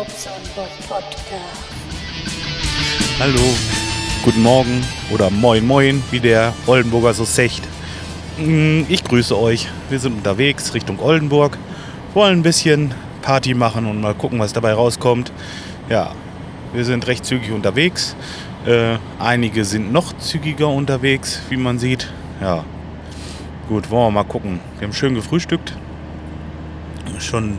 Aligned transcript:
Podcast. 0.00 0.64
Hallo, 3.18 3.38
guten 4.24 4.42
Morgen 4.42 4.82
oder 5.12 5.28
moin 5.28 5.66
moin, 5.66 6.02
wie 6.10 6.20
der 6.20 6.54
Oldenburger 6.66 7.12
so 7.12 7.24
secht. 7.24 7.68
Mm, 8.38 8.84
Ich 8.88 9.04
grüße 9.04 9.38
euch. 9.38 9.68
Wir 9.90 9.98
sind 9.98 10.14
unterwegs 10.14 10.72
Richtung 10.72 10.98
Oldenburg, 11.00 11.58
wollen 12.14 12.38
ein 12.38 12.42
bisschen 12.42 12.94
Party 13.20 13.52
machen 13.52 13.84
und 13.84 14.00
mal 14.00 14.14
gucken, 14.14 14.38
was 14.38 14.54
dabei 14.54 14.72
rauskommt. 14.72 15.32
Ja, 15.90 16.12
wir 16.72 16.86
sind 16.86 17.06
recht 17.06 17.26
zügig 17.26 17.52
unterwegs. 17.52 18.16
Äh, 18.64 18.96
einige 19.18 19.66
sind 19.66 19.92
noch 19.92 20.14
zügiger 20.16 20.68
unterwegs, 20.68 21.42
wie 21.50 21.58
man 21.58 21.78
sieht. 21.78 22.10
Ja, 22.40 22.64
gut, 23.68 23.90
wollen 23.90 24.06
wir 24.06 24.22
mal 24.22 24.24
gucken. 24.24 24.60
Wir 24.78 24.88
haben 24.88 24.94
schön 24.94 25.14
gefrühstückt. 25.14 25.76
Schon, 27.18 27.58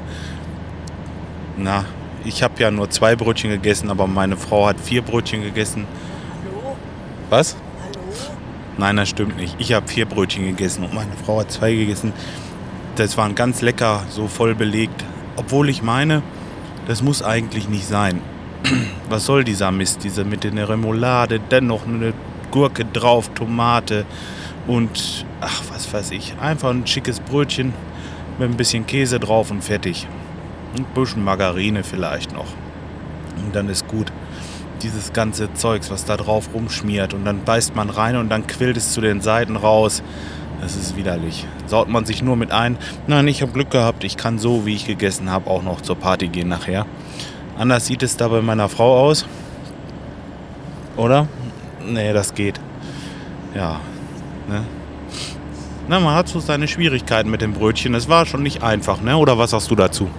na, 1.55 1.85
ich 2.25 2.43
habe 2.43 2.53
ja 2.61 2.71
nur 2.71 2.89
zwei 2.89 3.15
Brötchen 3.15 3.49
gegessen, 3.49 3.89
aber 3.89 4.07
meine 4.07 4.37
Frau 4.37 4.67
hat 4.67 4.79
vier 4.79 5.01
Brötchen 5.01 5.41
gegessen. 5.43 5.85
Hallo? 6.45 6.75
Was? 7.29 7.55
Hallo? 7.81 8.35
Nein, 8.77 8.97
das 8.97 9.09
stimmt 9.09 9.37
nicht. 9.37 9.55
Ich 9.59 9.73
habe 9.73 9.87
vier 9.87 10.05
Brötchen 10.05 10.45
gegessen 10.45 10.83
und 10.83 10.93
meine 10.93 11.11
Frau 11.25 11.39
hat 11.39 11.51
zwei 11.51 11.73
gegessen. 11.73 12.13
Das 12.95 13.17
waren 13.17 13.35
ganz 13.35 13.61
lecker, 13.61 14.03
so 14.09 14.27
voll 14.27 14.55
belegt. 14.55 15.03
Obwohl 15.35 15.69
ich 15.69 15.81
meine, 15.81 16.21
das 16.87 17.01
muss 17.01 17.23
eigentlich 17.23 17.69
nicht 17.69 17.87
sein. 17.87 18.21
Was 19.09 19.25
soll 19.25 19.43
dieser 19.43 19.71
Mist? 19.71 20.03
Diese 20.03 20.23
mit 20.23 20.43
der 20.43 20.69
Remoulade, 20.69 21.39
dennoch 21.39 21.87
eine 21.87 22.13
Gurke 22.51 22.85
drauf, 22.85 23.29
Tomate 23.33 24.05
und 24.67 25.25
ach, 25.39 25.63
was 25.69 25.91
weiß 25.91 26.11
ich. 26.11 26.33
Einfach 26.39 26.69
ein 26.69 26.85
schickes 26.85 27.19
Brötchen 27.19 27.73
mit 28.37 28.49
ein 28.49 28.57
bisschen 28.57 28.85
Käse 28.85 29.19
drauf 29.19 29.51
und 29.51 29.63
fertig. 29.63 30.07
Ein 30.77 30.85
bisschen 30.93 31.23
Margarine 31.23 31.83
vielleicht 31.83 32.33
noch. 32.33 32.47
Und 33.43 33.55
dann 33.55 33.69
ist 33.69 33.87
gut 33.87 34.11
dieses 34.81 35.13
ganze 35.13 35.53
Zeugs, 35.53 35.91
was 35.91 36.05
da 36.05 36.17
drauf 36.17 36.49
rumschmiert. 36.53 37.13
Und 37.13 37.25
dann 37.25 37.43
beißt 37.43 37.75
man 37.75 37.89
rein 37.89 38.15
und 38.15 38.29
dann 38.29 38.47
quillt 38.47 38.77
es 38.77 38.93
zu 38.93 39.01
den 39.01 39.21
Seiten 39.21 39.55
raus. 39.55 40.01
Das 40.61 40.75
ist 40.75 40.95
widerlich. 40.95 41.45
Saut 41.65 41.89
man 41.89 42.05
sich 42.05 42.21
nur 42.21 42.35
mit 42.35 42.51
ein. 42.51 42.77
Nein, 43.07 43.27
ich 43.27 43.41
habe 43.41 43.51
Glück 43.51 43.71
gehabt. 43.71 44.03
Ich 44.03 44.15
kann 44.15 44.37
so, 44.37 44.65
wie 44.65 44.75
ich 44.75 44.85
gegessen 44.85 45.29
habe, 45.29 45.49
auch 45.49 45.63
noch 45.63 45.81
zur 45.81 45.95
Party 45.95 46.27
gehen 46.27 46.49
nachher. 46.49 46.85
Anders 47.57 47.87
sieht 47.87 48.03
es 48.03 48.15
da 48.17 48.27
bei 48.27 48.41
meiner 48.41 48.69
Frau 48.69 49.07
aus. 49.07 49.25
Oder? 50.97 51.27
Nee, 51.85 52.13
das 52.13 52.33
geht. 52.33 52.59
Ja. 53.55 53.79
Ne? 54.47 54.63
Na, 55.87 55.99
man 55.99 56.15
hat 56.15 56.27
so 56.27 56.39
seine 56.39 56.67
Schwierigkeiten 56.67 57.29
mit 57.29 57.41
dem 57.41 57.53
Brötchen. 57.53 57.95
Es 57.95 58.07
war 58.07 58.25
schon 58.25 58.43
nicht 58.43 58.63
einfach, 58.63 59.01
ne? 59.01 59.17
Oder 59.17 59.37
was 59.37 59.51
sagst 59.51 59.71
du 59.71 59.75
dazu? 59.75 60.09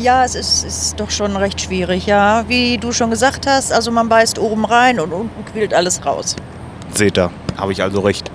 Ja, 0.00 0.24
es 0.24 0.34
ist, 0.34 0.64
ist 0.64 0.98
doch 0.98 1.10
schon 1.10 1.36
recht 1.36 1.60
schwierig, 1.60 2.06
ja. 2.06 2.44
Wie 2.48 2.78
du 2.78 2.90
schon 2.90 3.10
gesagt 3.10 3.46
hast, 3.46 3.70
also 3.70 3.90
man 3.90 4.08
beißt 4.08 4.38
oben 4.38 4.64
rein 4.64 4.98
und 4.98 5.12
unten 5.12 5.44
quillt 5.44 5.74
alles 5.74 6.06
raus. 6.06 6.36
Seht 6.94 7.18
ihr, 7.18 7.30
habe 7.58 7.72
ich 7.72 7.82
also 7.82 8.00
recht. 8.00 8.30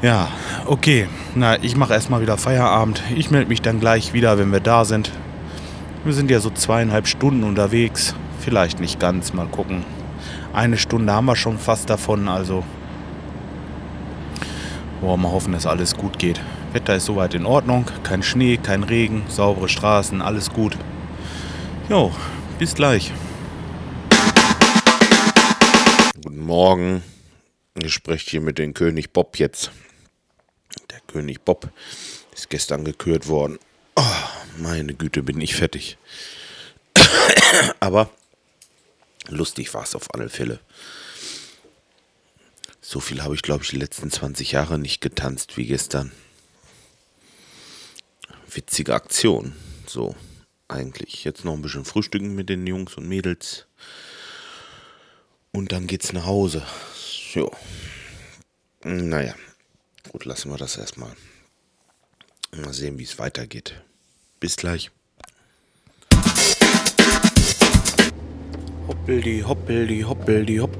Ja, 0.00 0.28
okay. 0.64 1.08
Na, 1.34 1.62
ich 1.62 1.76
mache 1.76 1.92
erstmal 1.92 2.22
wieder 2.22 2.38
Feierabend. 2.38 3.02
Ich 3.14 3.30
melde 3.30 3.50
mich 3.50 3.60
dann 3.60 3.80
gleich 3.80 4.14
wieder, 4.14 4.38
wenn 4.38 4.50
wir 4.50 4.60
da 4.60 4.86
sind. 4.86 5.12
Wir 6.04 6.14
sind 6.14 6.30
ja 6.30 6.40
so 6.40 6.48
zweieinhalb 6.48 7.06
Stunden 7.06 7.44
unterwegs. 7.44 8.14
Vielleicht 8.40 8.80
nicht 8.80 8.98
ganz, 8.98 9.34
mal 9.34 9.46
gucken. 9.46 9.84
Eine 10.54 10.78
Stunde 10.78 11.12
haben 11.12 11.26
wir 11.26 11.36
schon 11.36 11.58
fast 11.58 11.90
davon, 11.90 12.28
also. 12.28 12.64
Wollen 15.02 15.20
wir 15.20 15.32
hoffen, 15.32 15.52
dass 15.52 15.66
alles 15.66 15.94
gut 15.94 16.18
geht. 16.18 16.40
Wetter 16.72 16.94
ist 16.94 17.06
soweit 17.06 17.34
in 17.34 17.46
Ordnung. 17.46 17.84
Kein 18.04 18.22
Schnee, 18.22 18.56
kein 18.56 18.84
Regen, 18.84 19.24
saubere 19.28 19.68
Straßen, 19.68 20.22
alles 20.22 20.50
gut. 20.50 20.76
Jo, 21.88 22.14
bis 22.60 22.74
gleich. 22.74 23.12
Guten 26.22 26.38
Morgen. 26.38 27.02
Ich 27.74 27.92
spreche 27.92 28.30
hier 28.30 28.40
mit 28.40 28.58
dem 28.58 28.72
König 28.72 29.12
Bob 29.12 29.36
jetzt. 29.38 29.72
Der 30.90 31.00
König 31.08 31.40
Bob 31.44 31.68
ist 32.32 32.50
gestern 32.50 32.84
gekürt 32.84 33.26
worden. 33.26 33.58
Oh, 33.96 34.02
meine 34.58 34.94
Güte, 34.94 35.24
bin 35.24 35.40
ich 35.40 35.56
fertig. 35.56 35.98
Aber 37.80 38.10
lustig 39.28 39.74
war 39.74 39.82
es 39.82 39.96
auf 39.96 40.14
alle 40.14 40.28
Fälle. 40.28 40.60
So 42.80 43.00
viel 43.00 43.22
habe 43.24 43.34
ich, 43.34 43.42
glaube 43.42 43.64
ich, 43.64 43.70
die 43.70 43.76
letzten 43.76 44.10
20 44.10 44.52
Jahre 44.52 44.78
nicht 44.78 45.00
getanzt 45.00 45.56
wie 45.56 45.66
gestern. 45.66 46.12
Witzige 48.52 48.94
Aktion. 48.94 49.54
So, 49.86 50.16
eigentlich. 50.66 51.24
Jetzt 51.24 51.44
noch 51.44 51.52
ein 51.52 51.62
bisschen 51.62 51.84
frühstücken 51.84 52.34
mit 52.34 52.48
den 52.48 52.66
Jungs 52.66 52.96
und 52.96 53.06
Mädels. 53.06 53.66
Und 55.52 55.72
dann 55.72 55.86
geht's 55.86 56.12
nach 56.12 56.26
Hause. 56.26 56.64
Jo. 57.32 57.50
Naja, 58.82 59.34
gut, 60.10 60.24
lassen 60.24 60.50
wir 60.50 60.56
das 60.56 60.76
erstmal. 60.76 61.12
Mal 62.56 62.72
sehen, 62.72 62.98
wie 62.98 63.04
es 63.04 63.18
weitergeht. 63.18 63.80
Bis 64.40 64.56
gleich. 64.56 64.90
Hoppeldi, 68.88 69.44
hoppeldi, 69.46 70.00
hoppeldi, 70.00 70.56
hopp. 70.56 70.76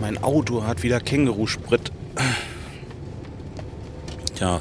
Mein 0.00 0.22
Auto 0.22 0.64
hat 0.64 0.82
wieder 0.82 1.00
Kängurusprit. 1.00 1.90
Tja, 4.36 4.60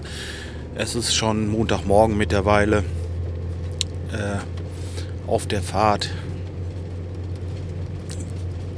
es 0.75 0.93
ist 0.93 1.15
schon 1.15 1.47
Montagmorgen 1.47 2.17
mittlerweile. 2.17 2.83
Äh, 4.11 4.37
auf 5.27 5.47
der 5.47 5.61
Fahrt 5.61 6.09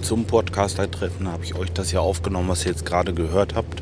zum 0.01 0.25
Podcaster-Treffen 0.25 1.27
habe 1.27 1.43
ich 1.43 1.55
euch 1.55 1.71
das 1.71 1.91
ja 1.91 1.99
aufgenommen, 1.99 2.47
was 2.49 2.65
ihr 2.65 2.71
jetzt 2.71 2.85
gerade 2.85 3.13
gehört 3.13 3.55
habt. 3.55 3.81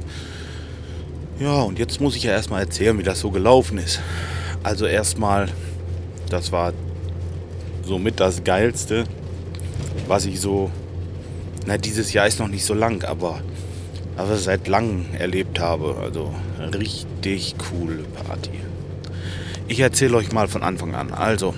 Ja, 1.40 1.62
und 1.62 1.78
jetzt 1.78 2.00
muss 2.00 2.16
ich 2.16 2.24
ja 2.24 2.32
erstmal 2.32 2.62
erzählen, 2.62 2.98
wie 2.98 3.04
das 3.04 3.20
so 3.20 3.30
gelaufen 3.30 3.78
ist. 3.78 4.00
Also 4.64 4.86
erstmal, 4.86 5.50
das 6.30 6.52
war 6.52 6.74
somit 7.84 8.20
das 8.20 8.44
Geilste, 8.44 9.04
was 10.08 10.26
ich 10.26 10.40
so, 10.40 10.72
na 11.66 11.78
dieses 11.78 12.14
Jahr 12.14 12.26
ist 12.26 12.40
noch 12.40 12.48
nicht 12.48 12.66
so 12.66 12.74
lang, 12.74 13.04
aber, 13.04 13.42
aber 14.18 14.38
seit 14.38 14.68
langem 14.68 15.06
erlebt 15.18 15.60
habe. 15.60 15.96
Also 16.02 16.34
richtig 16.60 17.56
coole 17.58 18.04
Party. 18.04 18.52
Ich 19.68 19.80
erzähle 19.80 20.18
euch 20.18 20.32
mal 20.32 20.48
von 20.48 20.64
Anfang 20.64 20.94
an. 20.94 21.12
Also, 21.12 21.54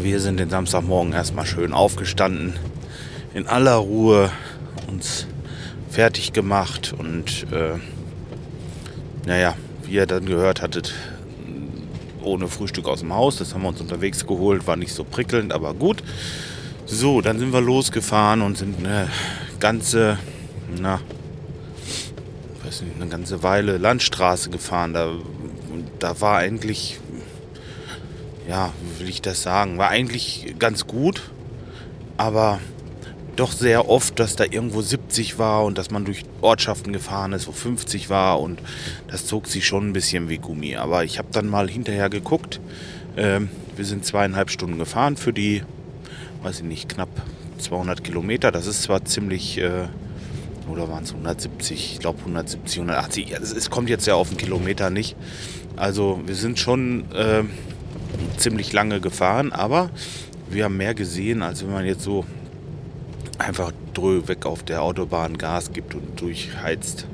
wir 0.00 0.20
sind 0.20 0.40
den 0.40 0.50
Samstagmorgen 0.50 1.12
erstmal 1.12 1.46
schön 1.46 1.72
aufgestanden, 1.72 2.54
in 3.34 3.46
aller 3.46 3.74
Ruhe 3.74 4.30
uns 4.86 5.26
fertig 5.90 6.32
gemacht 6.32 6.94
und 6.96 7.46
äh, 7.52 7.78
naja, 9.26 9.56
wie 9.82 9.92
ihr 9.92 10.06
dann 10.06 10.26
gehört 10.26 10.62
hattet, 10.62 10.94
ohne 12.22 12.48
Frühstück 12.48 12.88
aus 12.88 13.00
dem 13.00 13.14
Haus. 13.14 13.36
Das 13.36 13.54
haben 13.54 13.62
wir 13.62 13.68
uns 13.68 13.80
unterwegs 13.80 14.26
geholt, 14.26 14.66
war 14.66 14.76
nicht 14.76 14.92
so 14.92 15.04
prickelnd, 15.04 15.52
aber 15.52 15.74
gut. 15.74 16.02
So, 16.86 17.20
dann 17.20 17.38
sind 17.38 17.52
wir 17.52 17.60
losgefahren 17.60 18.40
und 18.40 18.56
sind 18.56 18.78
eine 18.78 19.08
ganze, 19.60 20.18
na, 20.76 21.00
weiß 22.64 22.82
nicht, 22.82 22.96
eine 23.00 23.08
ganze 23.08 23.42
Weile 23.42 23.78
Landstraße 23.78 24.50
gefahren. 24.50 24.92
Da, 24.92 25.12
da 25.98 26.20
war 26.20 26.38
eigentlich, 26.38 26.98
ja, 28.48 28.72
wie 28.82 29.00
will 29.00 29.08
ich 29.08 29.22
das 29.22 29.42
sagen, 29.42 29.78
war 29.78 29.88
eigentlich 29.88 30.54
ganz 30.58 30.86
gut, 30.86 31.30
aber 32.16 32.58
doch 33.38 33.52
sehr 33.52 33.88
oft, 33.88 34.18
dass 34.18 34.34
da 34.34 34.44
irgendwo 34.44 34.82
70 34.82 35.38
war 35.38 35.64
und 35.64 35.78
dass 35.78 35.90
man 35.92 36.04
durch 36.04 36.24
Ortschaften 36.40 36.92
gefahren 36.92 37.32
ist, 37.32 37.46
wo 37.46 37.52
50 37.52 38.10
war 38.10 38.40
und 38.40 38.58
das 39.06 39.26
zog 39.26 39.46
sich 39.46 39.64
schon 39.64 39.88
ein 39.88 39.92
bisschen 39.92 40.28
wie 40.28 40.38
Gummi. 40.38 40.76
Aber 40.76 41.04
ich 41.04 41.18
habe 41.18 41.28
dann 41.30 41.46
mal 41.46 41.70
hinterher 41.70 42.10
geguckt. 42.10 42.60
Ähm, 43.16 43.48
wir 43.76 43.84
sind 43.84 44.04
zweieinhalb 44.04 44.50
Stunden 44.50 44.78
gefahren 44.78 45.16
für 45.16 45.32
die, 45.32 45.62
weiß 46.42 46.58
ich 46.58 46.64
nicht, 46.64 46.88
knapp 46.88 47.10
200 47.58 48.02
Kilometer. 48.02 48.50
Das 48.50 48.66
ist 48.66 48.82
zwar 48.82 49.04
ziemlich, 49.04 49.58
äh, 49.58 49.86
oder 50.68 50.88
waren 50.88 51.04
es 51.04 51.10
170, 51.10 51.92
ich 51.94 51.98
glaube 51.98 52.18
170, 52.20 52.78
180. 52.80 53.28
Ja, 53.30 53.38
es, 53.38 53.70
kommt 53.70 53.88
jetzt 53.88 54.06
ja 54.06 54.14
auf 54.14 54.28
den 54.28 54.38
Kilometer 54.38 54.90
nicht. 54.90 55.16
Also 55.76 56.20
wir 56.26 56.34
sind 56.34 56.58
schon 56.58 57.10
äh, 57.12 57.44
ziemlich 58.36 58.72
lange 58.72 59.00
gefahren, 59.00 59.52
aber 59.52 59.90
wir 60.50 60.64
haben 60.64 60.76
mehr 60.76 60.94
gesehen, 60.94 61.42
als 61.42 61.62
wenn 61.62 61.72
man 61.72 61.84
jetzt 61.84 62.02
so 62.02 62.24
einfach 63.38 63.72
drö 63.94 64.22
weg 64.26 64.46
auf 64.46 64.62
der 64.62 64.82
Autobahn 64.82 65.38
Gas 65.38 65.72
gibt 65.72 65.94
und 65.94 66.20
durchheizt. 66.20 67.06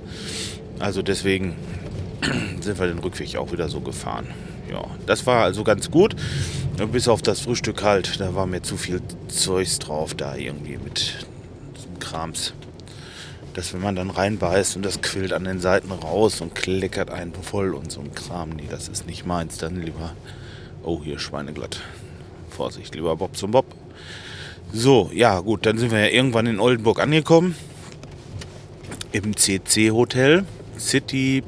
Also 0.78 1.02
deswegen 1.02 1.54
sind 2.60 2.78
wir 2.78 2.86
den 2.86 2.98
Rückweg 2.98 3.36
auch 3.36 3.52
wieder 3.52 3.68
so 3.68 3.80
gefahren. 3.80 4.26
Ja, 4.70 4.84
das 5.06 5.26
war 5.26 5.44
also 5.44 5.62
ganz 5.62 5.90
gut. 5.90 6.16
Bis 6.90 7.06
auf 7.06 7.22
das 7.22 7.40
Frühstück 7.40 7.82
halt, 7.82 8.20
da 8.20 8.34
war 8.34 8.46
mir 8.46 8.62
zu 8.62 8.76
viel 8.76 9.00
Zeugs 9.28 9.78
drauf, 9.78 10.14
da 10.14 10.34
irgendwie 10.34 10.78
mit 10.78 11.26
Krams. 12.00 12.54
Dass 13.54 13.72
wenn 13.72 13.80
man 13.80 13.96
dann 13.96 14.10
reinbeißt 14.10 14.76
und 14.76 14.84
das 14.84 15.00
quillt 15.00 15.32
an 15.32 15.44
den 15.44 15.60
Seiten 15.60 15.90
raus 15.90 16.40
und 16.40 16.54
kleckert 16.54 17.10
einen 17.10 17.32
voll 17.34 17.74
und 17.74 17.90
so 17.90 18.00
ein 18.00 18.14
Kram, 18.14 18.50
nee, 18.50 18.66
das 18.68 18.88
ist 18.88 19.06
nicht 19.06 19.24
meins. 19.24 19.58
Dann 19.58 19.80
lieber 19.80 20.12
Oh, 20.86 21.00
hier 21.02 21.18
Schweineglatt. 21.18 21.80
Vorsicht, 22.50 22.94
lieber 22.94 23.16
Bob 23.16 23.34
zum 23.38 23.52
Bob. 23.52 23.64
So, 24.70 25.10
ja 25.14 25.40
gut, 25.40 25.64
dann 25.64 25.78
sind 25.78 25.92
wir 25.92 26.00
ja 26.00 26.08
irgendwann 26.08 26.46
in 26.46 26.60
Oldenburg 26.60 27.00
angekommen. 27.00 27.54
Im 29.12 29.34
CC-Hotel. 29.34 30.44
City 30.78 31.42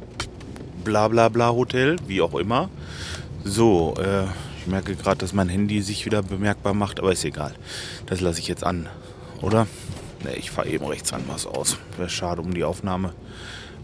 bla 0.84 1.08
bla 1.08 1.28
bla 1.28 1.50
Hotel, 1.50 1.96
wie 2.06 2.22
auch 2.22 2.34
immer. 2.34 2.70
So, 3.44 3.94
äh, 3.98 4.24
ich 4.60 4.66
merke 4.66 4.96
gerade, 4.96 5.18
dass 5.18 5.34
mein 5.34 5.50
Handy 5.50 5.82
sich 5.82 6.06
wieder 6.06 6.22
bemerkbar 6.22 6.72
macht, 6.72 6.98
aber 6.98 7.12
ist 7.12 7.24
egal. 7.24 7.54
Das 8.06 8.22
lasse 8.22 8.40
ich 8.40 8.48
jetzt 8.48 8.64
an, 8.64 8.88
oder? 9.42 9.66
Ne, 10.26 10.36
ich 10.36 10.50
fahre 10.50 10.68
eben 10.68 10.84
rechts 10.86 11.12
an 11.12 11.24
was 11.28 11.46
aus. 11.46 11.78
Wäre 11.96 12.08
schade 12.08 12.42
um 12.42 12.52
die 12.52 12.64
Aufnahme. 12.64 13.12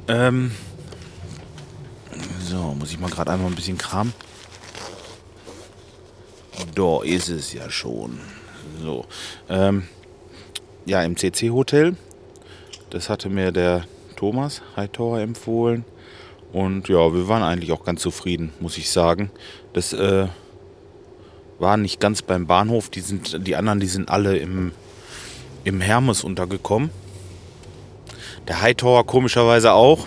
Ähm, 0.09 0.51
so, 2.41 2.75
muss 2.79 2.91
ich 2.91 2.99
mal 2.99 3.11
gerade 3.11 3.31
einmal 3.31 3.49
ein 3.49 3.55
bisschen 3.55 3.79
kramen. 3.79 4.13
Da 6.75 7.03
ist 7.03 7.29
es 7.29 7.53
ja 7.53 7.71
schon. 7.71 8.19
So. 8.83 9.07
Ähm, 9.49 9.85
ja, 10.85 11.03
im 11.03 11.17
CC-Hotel. 11.17 11.97
Das 12.91 13.09
hatte 13.09 13.29
mir 13.29 13.53
der 13.53 13.85
Thomas 14.17 14.63
Hightower 14.77 15.21
empfohlen. 15.21 15.85
Und 16.53 16.89
ja, 16.89 17.15
wir 17.15 17.29
waren 17.29 17.43
eigentlich 17.43 17.73
auch 17.73 17.85
ganz 17.85 18.03
zufrieden, 18.03 18.53
muss 18.61 18.77
ich 18.77 18.91
sagen. 18.91 19.31
Das 19.73 19.93
äh, 19.93 20.27
war 21.59 21.77
nicht 21.77 22.01
ganz 22.01 22.21
beim 22.21 22.47
Bahnhof. 22.47 22.91
Die, 22.91 23.01
sind, 23.01 23.47
die 23.47 23.57
anderen, 23.57 23.81
die 23.81 23.87
sind 23.87 24.11
alle 24.11 24.37
im, 24.37 24.73
im 25.65 25.81
Hermes 25.81 26.25
untergekommen. 26.25 26.91
Der 28.49 28.61
Hightower 28.61 29.07
komischerweise 29.07 29.73
auch. 29.73 30.07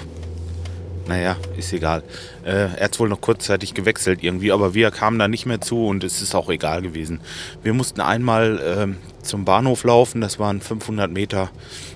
Naja, 1.08 1.38
ist 1.56 1.72
egal. 1.72 2.04
Äh, 2.44 2.76
er 2.76 2.86
hat 2.86 3.00
wohl 3.00 3.10
noch 3.10 3.22
kurzzeitig 3.22 3.76
gewechselt 3.76 4.24
irgendwie, 4.24 4.52
aber 4.52 4.74
wir 4.74 4.90
kamen 4.90 5.20
da 5.20 5.28
nicht 5.28 5.46
mehr 5.46 5.62
zu 5.62 5.86
und 5.86 6.04
es 6.04 6.22
ist 6.22 6.34
auch 6.34 6.50
egal 6.50 6.82
gewesen. 6.82 7.22
Wir 7.62 7.74
mussten 7.74 8.02
einmal 8.02 8.60
äh, 8.60 9.24
zum 9.24 9.46
Bahnhof 9.46 9.84
laufen, 9.84 10.20
das 10.22 10.40
waren 10.40 10.62
500 10.62 11.12
Meter, 11.12 11.52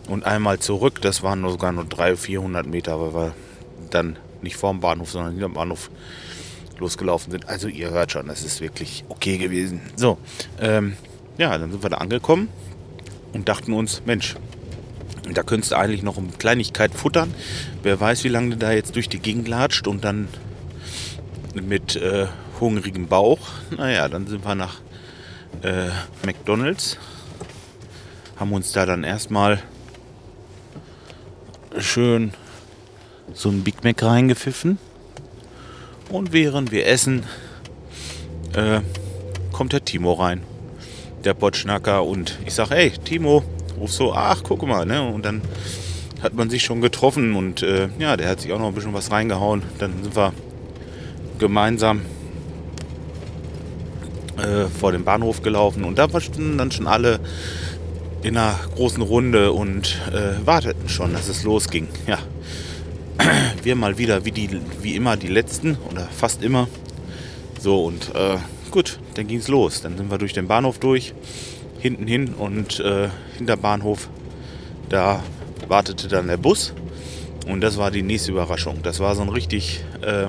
und 0.08 0.26
einmal 0.26 0.60
zurück, 0.60 1.02
das 1.02 1.24
waren 1.24 1.42
sogar 1.50 1.72
nur 1.72 1.86
300, 1.86 2.20
400 2.20 2.68
Meter, 2.68 3.02
weil 3.02 3.14
wir 3.14 3.34
dann 3.90 4.16
nicht 4.44 4.58
vorm 4.58 4.80
Bahnhof, 4.80 5.10
sondern 5.10 5.32
hinterm 5.32 5.54
Bahnhof 5.54 5.90
losgelaufen 6.78 7.32
sind. 7.32 7.50
Also 7.50 7.68
ihr 7.68 7.90
hört 7.90 8.12
schon, 8.12 8.28
das 8.28 8.44
ist 8.44 8.62
wirklich 8.62 9.04
okay 9.10 9.40
gewesen. 9.40 9.82
So, 9.96 10.20
ähm, 10.62 10.98
ja, 11.40 11.58
dann 11.58 11.72
sind 11.72 11.82
wir 11.82 11.90
da 11.90 11.98
angekommen 11.98 12.48
und 13.34 13.50
dachten 13.50 13.74
uns, 13.74 14.02
Mensch, 14.06 14.36
da 15.34 15.44
könntest 15.44 15.72
du 15.72 15.78
eigentlich 15.78 16.04
noch 16.04 16.18
eine 16.18 16.30
Kleinigkeit 16.30 16.94
futtern. 16.94 17.34
Wer 17.84 18.00
weiß, 18.00 18.24
wie 18.24 18.30
lange 18.30 18.52
du 18.52 18.58
da 18.58 18.72
jetzt 18.72 18.96
durch 18.96 19.10
die 19.10 19.20
Gegend 19.20 19.48
latscht 19.48 19.88
und 19.88 20.04
dann 20.04 20.28
mit 21.54 21.96
äh, 21.96 22.28
hungrigem 22.60 23.08
Bauch. 23.08 23.40
Naja, 23.78 24.08
dann 24.08 24.28
sind 24.28 24.46
wir 24.46 24.56
nach 24.56 24.82
äh, 25.62 25.90
McDonalds. 26.26 26.98
Haben 28.38 28.54
uns 28.54 28.72
da 28.72 28.86
dann 28.86 29.04
erstmal 29.04 29.62
schön 31.78 32.34
so 33.34 33.50
ein 33.50 33.64
Big 33.64 33.84
Mac 33.84 34.02
reingepfiffen. 34.02 34.78
Und 36.10 36.34
während 36.34 36.72
wir 36.72 36.88
essen, 36.88 37.24
äh, 38.54 38.82
kommt 39.52 39.74
der 39.74 39.86
Timo 39.86 40.14
rein. 40.14 40.42
Der 41.24 41.34
Botschnacker. 41.34 42.04
Und 42.04 42.40
ich 42.46 42.54
sage, 42.54 42.76
hey, 42.76 42.92
Timo, 43.04 43.44
ruf 43.80 43.92
so, 43.92 44.14
ach, 44.14 44.42
guck 44.44 44.66
mal, 44.66 44.86
ne? 44.86 45.02
Und 45.02 45.26
dann 45.26 45.42
hat 46.22 46.34
man 46.34 46.50
sich 46.50 46.64
schon 46.64 46.82
getroffen 46.82 47.36
und 47.36 47.64
äh, 47.64 47.90
ja, 47.98 48.18
der 48.18 48.30
hat 48.30 48.42
sich 48.42 48.52
auch 48.52 48.60
noch 48.60 48.68
ein 48.68 48.74
bisschen 48.74 48.94
was 48.94 49.12
reingehauen. 49.12 49.64
Dann 49.80 50.04
sind 50.04 50.16
wir 50.16 50.34
gemeinsam 51.38 52.02
äh, 54.38 54.66
vor 54.66 54.92
dem 54.92 55.06
Bahnhof 55.06 55.42
gelaufen 55.42 55.84
und 55.86 55.98
da 55.98 56.12
waren 56.12 56.58
dann 56.58 56.72
schon 56.72 56.88
alle 56.88 57.20
in 58.22 58.36
einer 58.36 58.60
großen 58.76 59.02
Runde 59.02 59.54
und 59.54 59.98
äh, 60.12 60.46
warteten 60.46 60.90
schon, 60.90 61.14
dass 61.14 61.30
es 61.30 61.44
losging. 61.44 61.88
Ja, 62.06 62.18
wir 63.64 63.76
mal 63.76 63.98
wieder 63.98 64.26
wie, 64.26 64.32
die, 64.32 64.50
wie 64.82 64.96
immer 64.96 65.16
die 65.16 65.28
Letzten 65.28 65.78
oder 65.90 66.06
fast 66.06 66.44
immer. 66.44 66.68
So 67.60 67.86
und 67.86 68.14
äh, 68.16 68.38
gut, 68.72 69.00
dann 69.16 69.28
ging 69.28 69.40
es 69.40 69.48
los. 69.48 69.82
Dann 69.82 69.98
sind 69.98 70.12
wir 70.12 70.18
durch 70.18 70.34
den 70.34 70.48
Bahnhof 70.48 70.80
durch, 70.80 71.14
hinten 71.80 72.08
hin 72.08 72.34
und 72.34 72.80
äh, 72.80 73.10
hinter 73.38 73.58
Bahnhof, 73.58 74.10
da 74.90 75.24
wartete 75.68 76.08
dann 76.08 76.28
der 76.28 76.38
Bus 76.38 76.74
und 77.48 77.62
das 77.62 77.78
war 77.78 77.92
die 77.92 78.04
nächste 78.04 78.32
Überraschung. 78.32 78.82
Das 78.84 79.00
war 79.00 79.16
so 79.16 79.22
ein 79.22 79.30
richtig, 79.30 79.84
äh, 80.02 80.28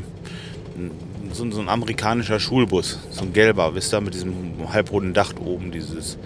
so, 1.32 1.50
so, 1.50 1.60
ein 1.60 1.68
amerikanischer 1.68 2.40
Schulbus, 2.40 2.98
so 3.10 3.22
ein 3.22 3.32
gelber, 3.32 3.74
wisst 3.74 3.92
ihr, 3.94 4.00
mit 4.00 4.14
diesem 4.14 4.72
halbrunden 4.72 5.14
Dach 5.14 5.32
oben, 5.44 5.70
dieses 5.70 6.18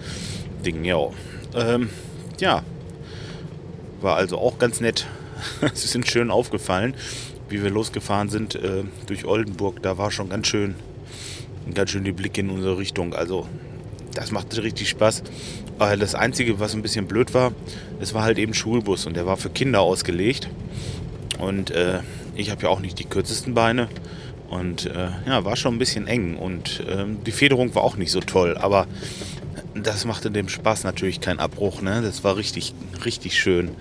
Ding, 0.65 0.83
ja. 0.83 1.07
Ähm, 1.55 1.89
ja, 2.39 2.63
war 4.01 4.15
also 4.15 4.37
auch 4.37 4.57
ganz 4.57 4.81
nett. 4.81 5.07
Sie 5.73 5.87
sind 5.87 6.07
schön 6.07 6.31
aufgefallen, 6.31 6.95
wie 7.49 7.61
wir 7.61 7.69
losgefahren 7.69 8.29
sind 8.29 8.55
äh, 8.55 8.83
durch 9.07 9.25
Oldenburg. 9.25 9.81
Da 9.81 9.97
war 9.97 10.11
schon 10.11 10.29
ganz 10.29 10.47
schön, 10.47 10.75
ganz 11.73 11.89
schön 11.91 12.03
die 12.03 12.11
Blicke 12.11 12.41
in 12.41 12.49
unsere 12.49 12.77
Richtung. 12.77 13.13
Also 13.13 13.47
das 14.13 14.31
machte 14.31 14.63
richtig 14.63 14.89
Spaß. 14.89 15.23
Aber 15.77 15.97
das 15.97 16.15
Einzige, 16.15 16.59
was 16.59 16.73
ein 16.73 16.81
bisschen 16.81 17.07
blöd 17.07 17.33
war, 17.33 17.51
es 17.99 18.13
war 18.13 18.23
halt 18.23 18.37
eben 18.37 18.53
Schulbus 18.53 19.05
und 19.05 19.15
der 19.15 19.25
war 19.25 19.37
für 19.37 19.49
Kinder 19.49 19.81
ausgelegt. 19.81 20.49
Und 21.39 21.71
äh, 21.71 21.99
ich 22.35 22.49
habe 22.49 22.63
ja 22.63 22.69
auch 22.69 22.79
nicht 22.79 22.99
die 22.99 23.05
kürzesten 23.05 23.53
Beine. 23.53 23.89
Und 24.49 24.85
äh, 24.85 25.09
ja, 25.25 25.43
war 25.43 25.55
schon 25.55 25.75
ein 25.75 25.79
bisschen 25.79 26.07
eng. 26.07 26.37
Und 26.37 26.81
äh, 26.81 27.05
die 27.25 27.31
Federung 27.31 27.75
war 27.75 27.83
auch 27.83 27.97
nicht 27.97 28.11
so 28.11 28.21
toll. 28.21 28.57
Aber 28.57 28.87
das 29.73 30.05
machte 30.05 30.31
dem 30.31 30.47
Spaß 30.47 30.83
natürlich 30.83 31.19
keinen 31.19 31.39
Abbruch. 31.39 31.81
Ne? 31.81 32.01
Das 32.01 32.23
war 32.23 32.37
richtig, 32.37 32.73
richtig 33.03 33.37
schön. 33.37 33.71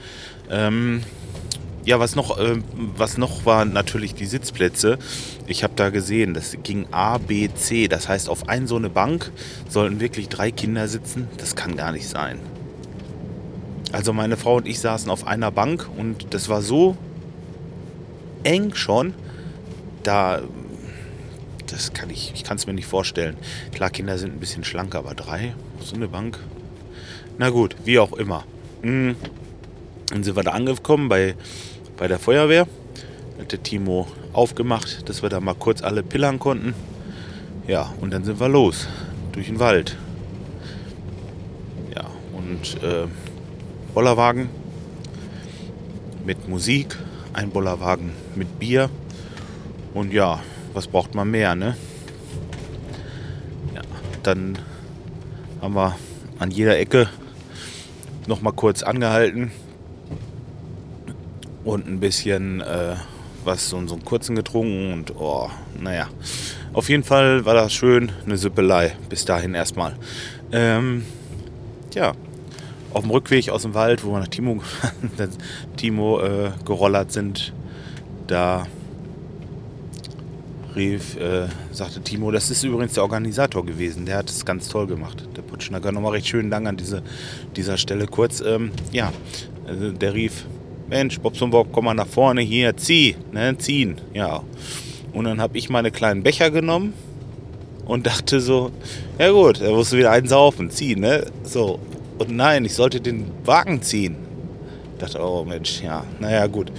Ähm, 0.50 1.02
ja, 1.84 2.00
was 2.00 2.16
noch, 2.16 2.38
äh, 2.38 2.56
was 2.96 3.19
noch 3.19 3.44
war 3.44 3.64
natürlich 3.64 4.14
die 4.14 4.26
Sitzplätze. 4.26 4.98
Ich 5.46 5.62
habe 5.62 5.75
da 5.76 5.90
gesehen, 5.90 6.34
das 6.34 6.56
ging 6.62 6.86
A, 6.90 7.19
B, 7.19 7.48
C. 7.54 7.88
Das 7.88 8.08
heißt, 8.08 8.28
auf 8.28 8.48
ein 8.48 8.66
so 8.66 8.76
eine 8.76 8.90
Bank 8.90 9.31
sollten 9.69 10.00
wirklich 10.00 10.28
drei 10.28 10.50
Kinder 10.50 10.88
sitzen. 10.88 11.28
Das 11.36 11.54
kann 11.54 11.76
gar 11.76 11.92
nicht 11.92 12.08
sein. 12.08 12.38
Also 13.92 14.12
meine 14.12 14.36
Frau 14.36 14.56
und 14.56 14.66
ich 14.66 14.81
saßen 14.81 15.10
auf 15.10 15.26
einer 15.26 15.50
Bank 15.50 15.88
und 15.96 16.32
das 16.34 16.48
war 16.48 16.62
so 16.62 16.96
eng 18.43 18.74
schon. 18.74 19.14
Da, 20.03 20.43
das 21.67 21.93
kann 21.93 22.10
ich, 22.10 22.32
ich 22.34 22.44
kann 22.44 22.56
es 22.56 22.67
mir 22.67 22.74
nicht 22.74 22.86
vorstellen. 22.86 23.36
Klar, 23.72 23.91
Kinder 23.91 24.19
sind 24.19 24.34
ein 24.34 24.41
bisschen 24.41 24.64
schlanker, 24.64 24.98
aber 24.98 25.14
drei 25.14 25.55
auf 25.79 25.86
so 25.86 25.96
eine 25.96 26.08
Bank. 26.08 26.38
Na 27.38 27.50
gut, 27.50 27.76
wie 27.84 27.98
auch 27.98 28.14
immer. 28.14 28.44
Hm. 28.82 29.17
Dann 30.10 30.24
sind 30.24 30.36
wir 30.36 30.43
da 30.43 30.53
angekommen 30.53 31.08
bei 31.08 31.34
bei 31.96 32.08
der 32.08 32.19
Feuerwehr. 32.19 32.67
Hat 33.39 33.53
der 33.53 33.63
Timo 33.63 34.06
aufgemacht, 34.32 35.08
dass 35.08 35.22
wir 35.22 35.29
da 35.29 35.41
mal 35.41 35.55
kurz 35.55 35.82
alle 35.82 36.03
pillern 36.03 36.39
konnten. 36.39 36.74
Ja, 37.67 37.93
und 38.01 38.13
dann 38.13 38.24
sind 38.24 38.41
wir 38.41 38.48
los 38.48 38.89
durch 39.32 39.46
den 39.46 39.58
Wald. 39.58 39.96
Ja, 41.94 42.05
und 42.32 42.82
äh, 42.82 43.06
Bollerwagen 43.94 44.48
mit 46.24 46.48
Musik, 46.48 46.96
ein 47.32 47.51
Bollerwagen 47.51 48.13
mit 48.34 48.58
Bier. 48.58 48.91
Und 49.94 50.13
ja, 50.13 50.41
was 50.72 50.86
braucht 50.86 51.15
man 51.15 51.31
mehr, 51.31 51.55
ne? 51.55 51.77
Ja, 53.74 53.82
dann 54.22 54.58
haben 55.60 55.74
wir 55.74 55.96
an 56.39 56.51
jeder 56.51 56.79
Ecke 56.79 57.08
noch 58.27 58.43
mal 58.43 58.53
kurz 58.53 58.82
angehalten, 58.82 59.53
und 61.64 61.86
ein 61.86 62.00
bisschen 62.00 62.60
äh, 62.60 62.96
was, 63.44 63.68
so, 63.68 63.86
so 63.86 63.94
einen 63.94 64.04
kurzen 64.04 64.36
getrunken 64.36 64.92
und 64.92 65.16
oh, 65.16 65.50
naja. 65.78 66.08
Auf 66.72 66.88
jeden 66.88 67.04
Fall 67.04 67.44
war 67.44 67.54
das 67.54 67.72
schön, 67.72 68.12
eine 68.24 68.36
Süppelei. 68.36 68.96
Bis 69.08 69.24
dahin 69.24 69.54
erstmal. 69.54 69.96
Ähm, 70.52 71.04
ja, 71.94 72.14
auf 72.92 73.02
dem 73.02 73.10
Rückweg 73.10 73.50
aus 73.50 73.62
dem 73.62 73.74
Wald, 73.74 74.04
wo 74.04 74.12
wir 74.12 74.20
nach 74.20 74.28
Timo, 74.28 74.62
Timo 75.76 76.20
äh, 76.20 76.50
gerollert 76.64 77.12
sind, 77.12 77.52
da 78.26 78.66
rief, 80.74 81.16
äh, 81.16 81.46
sagte 81.70 82.00
Timo, 82.00 82.30
das 82.30 82.50
ist 82.50 82.64
übrigens 82.64 82.94
der 82.94 83.04
Organisator 83.04 83.64
gewesen, 83.64 84.06
der 84.06 84.18
hat 84.18 84.30
es 84.30 84.44
ganz 84.44 84.68
toll 84.68 84.86
gemacht. 84.86 85.28
Der 85.36 85.42
Putschnacker, 85.42 85.92
nochmal 85.92 86.12
recht 86.12 86.26
schönen 86.26 86.50
Dank 86.50 86.66
an 86.66 86.76
diese, 86.76 87.02
dieser 87.56 87.76
Stelle 87.76 88.06
kurz. 88.06 88.40
Ähm, 88.40 88.72
ja, 88.90 89.12
also 89.66 89.92
der 89.92 90.14
rief, 90.14 90.46
Mensch, 90.94 91.19
Bobsonbock, 91.19 91.72
komm 91.72 91.86
mal 91.86 91.94
nach 91.94 92.06
vorne 92.06 92.41
hier, 92.41 92.77
zieh, 92.77 93.17
ne, 93.32 93.58
ziehen, 93.58 93.96
ja. 94.13 94.44
Und 95.13 95.24
dann 95.24 95.41
habe 95.41 95.58
ich 95.58 95.69
meine 95.69 95.91
kleinen 95.91 96.22
Becher 96.22 96.53
genommen 96.53 96.93
und 97.84 98.06
dachte 98.06 98.41
so, 98.41 98.70
ja 99.19 99.32
gut, 99.32 99.60
er 99.60 99.72
musste 99.72 99.98
wieder 99.98 100.13
einen 100.13 100.29
saufen, 100.29 100.70
ziehen, 100.70 101.01
ne, 101.01 101.27
so. 101.43 101.81
Und 102.19 102.31
nein, 102.31 102.65
ich 102.65 102.74
sollte 102.74 103.01
den 103.01 103.24
Wagen 103.44 103.82
ziehen. 103.82 104.15
dachte, 105.01 105.19
oh 105.20 105.44
Mensch, 105.44 105.82
ja, 105.82 106.05
naja, 106.20 106.46
gut. 106.46 106.70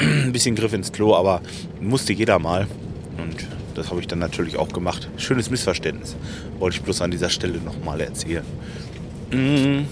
Ein 0.00 0.32
bisschen 0.32 0.56
Griff 0.56 0.72
ins 0.72 0.90
Klo, 0.90 1.14
aber 1.14 1.42
musste 1.80 2.12
jeder 2.12 2.40
mal. 2.40 2.66
Und 3.18 3.46
Das 3.76 3.90
habe 3.90 4.00
ich 4.00 4.08
dann 4.08 4.18
natürlich 4.18 4.56
auch 4.56 4.70
gemacht. 4.70 5.08
Schönes 5.16 5.48
Missverständnis. 5.48 6.16
Wollte 6.58 6.78
ich 6.78 6.82
bloß 6.82 7.00
an 7.02 7.12
dieser 7.12 7.30
Stelle 7.30 7.58
nochmal 7.58 8.00
erzählen. 8.00 8.44
Mhm. 9.30 9.86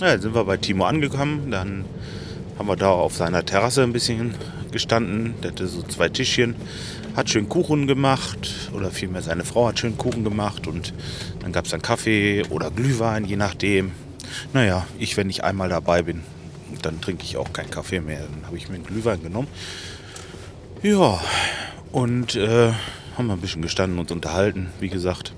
Ja, 0.00 0.12
jetzt 0.12 0.22
sind 0.22 0.32
wir 0.32 0.44
bei 0.44 0.56
Timo 0.56 0.84
angekommen. 0.84 1.50
Dann 1.50 1.84
haben 2.56 2.68
wir 2.68 2.76
da 2.76 2.90
auf 2.90 3.16
seiner 3.16 3.44
Terrasse 3.44 3.82
ein 3.82 3.92
bisschen 3.92 4.32
gestanden. 4.70 5.34
Der 5.42 5.50
hatte 5.50 5.66
so 5.66 5.82
zwei 5.82 6.08
Tischchen. 6.08 6.54
Hat 7.16 7.28
schön 7.30 7.48
Kuchen 7.48 7.88
gemacht. 7.88 8.70
Oder 8.72 8.92
vielmehr 8.92 9.22
seine 9.22 9.44
Frau 9.44 9.66
hat 9.66 9.80
schön 9.80 9.98
Kuchen 9.98 10.22
gemacht. 10.22 10.68
Und 10.68 10.94
dann 11.40 11.50
gab 11.50 11.64
es 11.64 11.72
dann 11.72 11.82
Kaffee 11.82 12.44
oder 12.48 12.70
Glühwein, 12.70 13.24
je 13.24 13.34
nachdem. 13.34 13.90
Naja, 14.52 14.86
ich, 15.00 15.16
wenn 15.16 15.28
ich 15.30 15.42
einmal 15.42 15.68
dabei 15.68 16.02
bin, 16.02 16.22
dann 16.80 17.00
trinke 17.00 17.24
ich 17.24 17.36
auch 17.36 17.52
keinen 17.52 17.70
Kaffee 17.70 18.00
mehr. 18.00 18.20
Dann 18.20 18.46
habe 18.46 18.56
ich 18.56 18.68
mir 18.68 18.76
einen 18.76 18.86
Glühwein 18.86 19.20
genommen. 19.20 19.48
Ja, 20.80 21.20
und 21.90 22.36
äh, 22.36 22.70
haben 23.16 23.26
wir 23.26 23.32
ein 23.32 23.40
bisschen 23.40 23.62
gestanden 23.62 23.98
und 23.98 24.12
unterhalten, 24.12 24.68
wie 24.78 24.90
gesagt. 24.90 25.32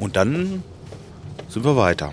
Und 0.00 0.16
dann 0.16 0.64
sind 1.48 1.64
wir 1.64 1.76
weiter. 1.76 2.12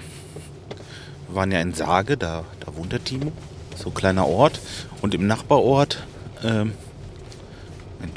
Waren 1.33 1.51
ja 1.51 1.61
in 1.61 1.73
Sage, 1.73 2.17
da, 2.17 2.45
da 2.59 2.75
wohnt 2.75 2.91
der 2.91 3.03
Timo. 3.03 3.31
So 3.75 3.89
ein 3.89 3.93
kleiner 3.93 4.27
Ort. 4.27 4.59
Und 5.01 5.13
im 5.13 5.27
Nachbarort, 5.27 6.03
ähm, 6.43 6.73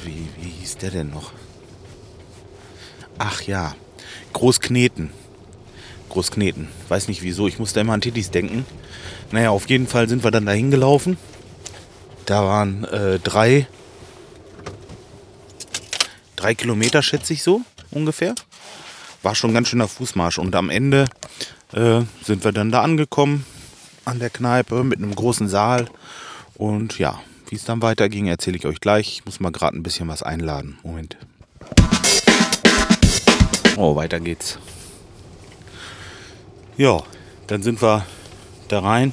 wie, 0.04 0.28
wie 0.40 0.48
hieß 0.48 0.78
der 0.78 0.90
denn 0.90 1.10
noch? 1.10 1.32
Ach 3.18 3.42
ja, 3.42 3.74
Großkneten. 4.32 5.10
Großkneten. 6.10 6.68
Weiß 6.88 7.08
nicht 7.08 7.22
wieso, 7.22 7.48
ich 7.48 7.58
musste 7.58 7.80
immer 7.80 7.92
an 7.92 8.00
Titis 8.00 8.30
denken. 8.30 8.64
Naja, 9.32 9.50
auf 9.50 9.68
jeden 9.68 9.86
Fall 9.86 10.08
sind 10.08 10.22
wir 10.22 10.30
dann 10.30 10.46
dahin 10.46 10.70
gelaufen. 10.70 11.18
Da 12.26 12.44
waren 12.44 12.84
äh, 12.84 13.18
drei, 13.18 13.66
drei 16.36 16.54
Kilometer, 16.54 17.02
schätze 17.02 17.32
ich 17.32 17.42
so, 17.42 17.62
ungefähr. 17.90 18.34
War 19.22 19.34
schon 19.34 19.54
ganz 19.54 19.68
schöner 19.68 19.88
Fußmarsch. 19.88 20.38
Und 20.38 20.54
am 20.54 20.70
Ende 20.70 21.08
äh, 21.76 22.02
sind 22.22 22.42
wir 22.42 22.52
dann 22.52 22.72
da 22.72 22.82
angekommen 22.82 23.44
an 24.04 24.18
der 24.18 24.30
Kneipe 24.30 24.82
mit 24.82 24.98
einem 24.98 25.14
großen 25.14 25.48
Saal. 25.48 25.86
Und 26.54 26.98
ja, 26.98 27.20
wie 27.48 27.56
es 27.56 27.64
dann 27.64 27.82
weiterging, 27.82 28.26
erzähle 28.26 28.56
ich 28.56 28.66
euch 28.66 28.80
gleich. 28.80 29.08
Ich 29.08 29.24
muss 29.26 29.40
mal 29.40 29.52
gerade 29.52 29.76
ein 29.76 29.82
bisschen 29.82 30.08
was 30.08 30.22
einladen. 30.22 30.78
Moment. 30.82 31.16
Oh, 33.76 33.94
weiter 33.94 34.20
geht's. 34.20 34.58
Ja, 36.78 37.02
dann 37.46 37.62
sind 37.62 37.82
wir 37.82 38.06
da 38.68 38.80
rein. 38.80 39.12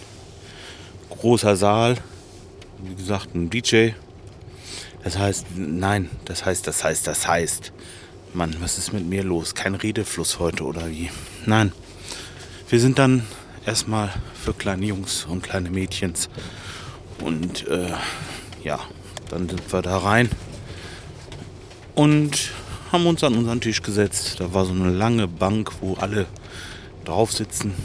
Großer 1.10 1.58
Saal. 1.58 1.98
Wie 2.79 2.96
gesagt, 2.96 3.36
ein 3.36 3.50
DJ. 3.50 3.89
Das 5.03 5.17
heißt, 5.17 5.48
nein, 5.58 6.10
das 6.25 6.46
heißt, 6.46 6.65
das 6.65 6.84
heißt, 6.84 7.08
das 7.08 7.27
heißt. 7.27 7.74
Mann, 8.34 8.55
was 8.62 8.77
ist 8.77 8.93
mit 8.93 9.05
mir 9.05 9.24
los? 9.24 9.53
Kein 9.53 9.75
Redefluss 9.75 10.39
heute 10.39 10.63
oder 10.63 10.89
wie? 10.89 11.10
Nein. 11.46 11.74
Wir 12.74 12.80
sind 12.80 12.98
dann 12.98 13.22
erstmal 13.68 14.12
für 14.34 14.51
kleine 14.51 14.88
Jungs 14.88 15.25
und 15.25 15.44
kleine 15.44 15.70
Mädchens. 15.70 16.27
Und 17.24 17.68
äh, 17.68 17.94
ja, 18.63 18.80
dann 19.30 19.48
sind 19.48 19.72
wir 19.72 19.84
da 19.84 20.00
rein 20.00 20.27
und 21.94 22.50
haben 22.92 23.06
uns 23.06 23.24
an 23.24 23.38
unseren 23.38 23.62
Tisch 23.62 23.84
gesetzt. 23.84 24.39
Da 24.39 24.56
war 24.56 24.65
so 24.65 24.72
eine 24.72 24.89
lange 24.89 25.27
Bank, 25.27 25.72
wo 25.82 25.94
alle 25.94 26.25
drauf 27.06 27.32
sitzen, 27.32 27.75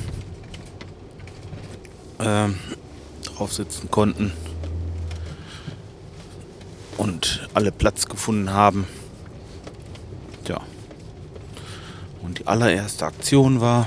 äh, 2.19 2.49
drauf 3.27 3.53
sitzen 3.53 3.91
konnten 3.91 4.33
und 6.97 7.47
alle 7.53 7.73
Platz 7.73 8.07
gefunden 8.07 8.55
haben. 8.55 8.87
Ja. 10.49 10.63
Und 12.23 12.39
die 12.39 12.47
allererste 12.47 13.05
Aktion 13.05 13.61
war, 13.61 13.87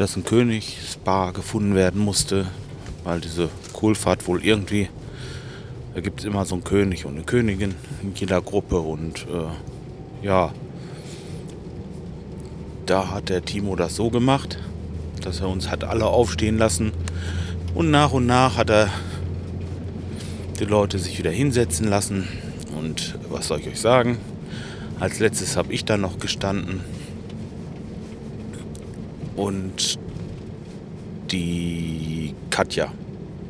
dass 0.00 0.16
ein 0.16 0.24
Königspaar 0.24 1.34
gefunden 1.34 1.74
werden 1.74 2.00
musste, 2.00 2.46
weil 3.04 3.20
diese 3.20 3.50
Kohlfahrt 3.74 4.26
wohl 4.26 4.42
irgendwie, 4.42 4.88
da 5.94 6.00
gibt 6.00 6.20
es 6.20 6.24
immer 6.24 6.46
so 6.46 6.54
einen 6.54 6.64
König 6.64 7.04
und 7.04 7.16
eine 7.16 7.24
Königin 7.24 7.74
in 8.02 8.14
jeder 8.14 8.40
Gruppe 8.40 8.78
und 8.78 9.26
äh, 9.26 10.24
ja, 10.26 10.54
da 12.86 13.10
hat 13.10 13.28
der 13.28 13.44
Timo 13.44 13.76
das 13.76 13.94
so 13.94 14.08
gemacht, 14.08 14.56
dass 15.20 15.40
er 15.40 15.50
uns 15.50 15.70
hat 15.70 15.84
alle 15.84 16.06
aufstehen 16.06 16.56
lassen 16.56 16.92
und 17.74 17.90
nach 17.90 18.12
und 18.12 18.24
nach 18.24 18.56
hat 18.56 18.70
er 18.70 18.88
die 20.58 20.64
Leute 20.64 20.98
sich 20.98 21.18
wieder 21.18 21.30
hinsetzen 21.30 21.86
lassen 21.86 22.26
und 22.74 23.18
was 23.28 23.48
soll 23.48 23.60
ich 23.60 23.68
euch 23.68 23.80
sagen? 23.80 24.16
Als 24.98 25.18
letztes 25.18 25.58
habe 25.58 25.74
ich 25.74 25.84
dann 25.84 26.00
noch 26.00 26.18
gestanden 26.18 26.80
und 29.40 29.98
die 31.32 32.34
Katja, 32.50 32.92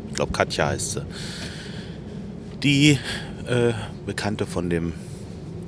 ich 0.08 0.14
glaube 0.14 0.32
Katja 0.32 0.68
heißt 0.68 0.92
sie, 0.92 1.02
die 2.62 2.98
äh, 3.48 3.72
Bekannte 4.06 4.46
von 4.46 4.70
dem 4.70 4.92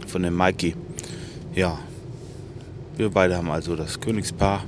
von 0.06 0.22
dem 0.22 0.36
Mikey. 0.36 0.76
Ja, 1.56 1.78
wir 2.96 3.10
beide 3.10 3.36
haben 3.36 3.50
also 3.50 3.74
das 3.74 3.98
Königspaar 3.98 4.62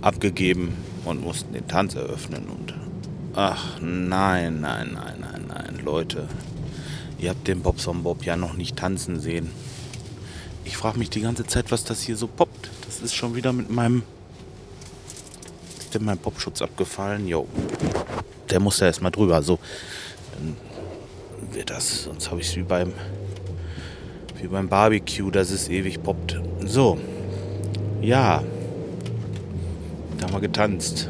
abgegeben 0.00 0.74
und 1.04 1.24
mussten 1.24 1.52
den 1.52 1.66
Tanz 1.66 1.96
eröffnen 1.96 2.44
und 2.46 2.72
ach 3.34 3.80
nein, 3.80 4.60
nein, 4.60 4.92
nein, 4.92 5.14
nein, 5.20 5.44
nein, 5.48 5.80
Leute, 5.84 6.28
ihr 7.18 7.30
habt 7.30 7.48
den 7.48 7.62
Bobson 7.62 8.04
Bob 8.04 8.24
ja 8.24 8.36
noch 8.36 8.54
nicht 8.54 8.76
tanzen 8.76 9.18
sehen. 9.18 9.50
Ich 10.64 10.76
frage 10.76 11.00
mich 11.00 11.10
die 11.10 11.22
ganze 11.22 11.46
Zeit, 11.46 11.72
was 11.72 11.82
das 11.82 12.02
hier 12.02 12.16
so 12.16 12.28
poppt. 12.28 12.70
Das 12.84 13.00
ist 13.00 13.14
schon 13.14 13.34
wieder 13.34 13.52
mit 13.52 13.70
meinem 13.70 14.02
ist 15.86 15.94
denn 15.94 16.04
mein 16.04 16.18
Popschutz 16.18 16.62
abgefallen? 16.62 17.28
Jo. 17.28 17.46
Der 18.50 18.60
muss 18.60 18.78
da 18.78 18.86
erstmal 18.86 19.12
drüber. 19.12 19.40
So. 19.42 19.58
Dann 20.32 20.56
wird 21.52 21.70
das. 21.70 22.04
Sonst 22.04 22.30
habe 22.30 22.40
ich 22.40 22.48
es 22.48 22.56
wie 22.56 22.62
beim. 22.62 22.92
Wie 24.40 24.48
beim 24.48 24.68
Barbecue, 24.68 25.30
dass 25.30 25.50
es 25.50 25.68
ewig 25.68 26.02
poppt. 26.02 26.40
So. 26.64 26.98
Ja. 28.02 28.42
Da 30.18 30.26
haben 30.26 30.34
wir 30.34 30.40
getanzt. 30.40 31.08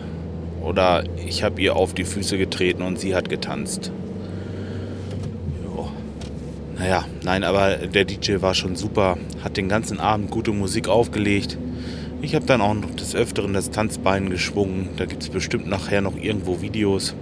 Oder 0.63 1.05
ich 1.17 1.43
habe 1.43 1.61
ihr 1.61 1.75
auf 1.75 1.95
die 1.95 2.05
Füße 2.05 2.37
getreten 2.37 2.83
und 2.83 3.01
sie 3.01 3.15
hat 3.15 3.29
getanzt. 3.29 3.91
Naja, 6.79 7.07
nein, 7.25 7.43
aber 7.43 7.77
der 7.77 8.05
DJ 8.05 8.43
war 8.43 8.55
schon 8.55 8.77
super. 8.77 9.17
Hat 9.43 9.57
den 9.57 9.71
ganzen 9.71 9.99
Abend 9.99 10.31
gute 10.31 10.53
Musik 10.53 10.89
aufgelegt. 10.89 11.57
Ich 12.23 12.35
habe 12.35 12.47
dann 12.47 12.61
auch 12.61 12.75
noch 12.75 12.95
des 12.95 13.15
Öfteren 13.15 13.53
das 13.53 13.71
Tanzbein 13.71 14.31
geschwungen. 14.31 14.89
Da 14.97 15.05
gibt 15.05 15.23
es 15.23 15.29
bestimmt 15.29 15.69
nachher 15.69 16.01
noch 16.01 16.17
irgendwo 16.17 16.61
Videos. 16.61 17.15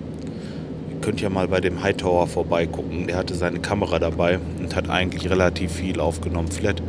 Ihr 0.90 1.00
könnt 1.00 1.20
ja 1.20 1.28
mal 1.28 1.48
bei 1.48 1.60
dem 1.60 1.82
Hightower 1.82 2.26
vorbeigucken. 2.26 3.08
Der 3.08 3.16
hatte 3.16 3.34
seine 3.34 3.58
Kamera 3.58 3.98
dabei 3.98 4.38
und 4.58 4.74
hat 4.76 4.88
eigentlich 4.88 5.28
relativ 5.28 5.72
viel 5.72 6.00
aufgenommen. 6.00 6.48
Vielleicht 6.50 6.82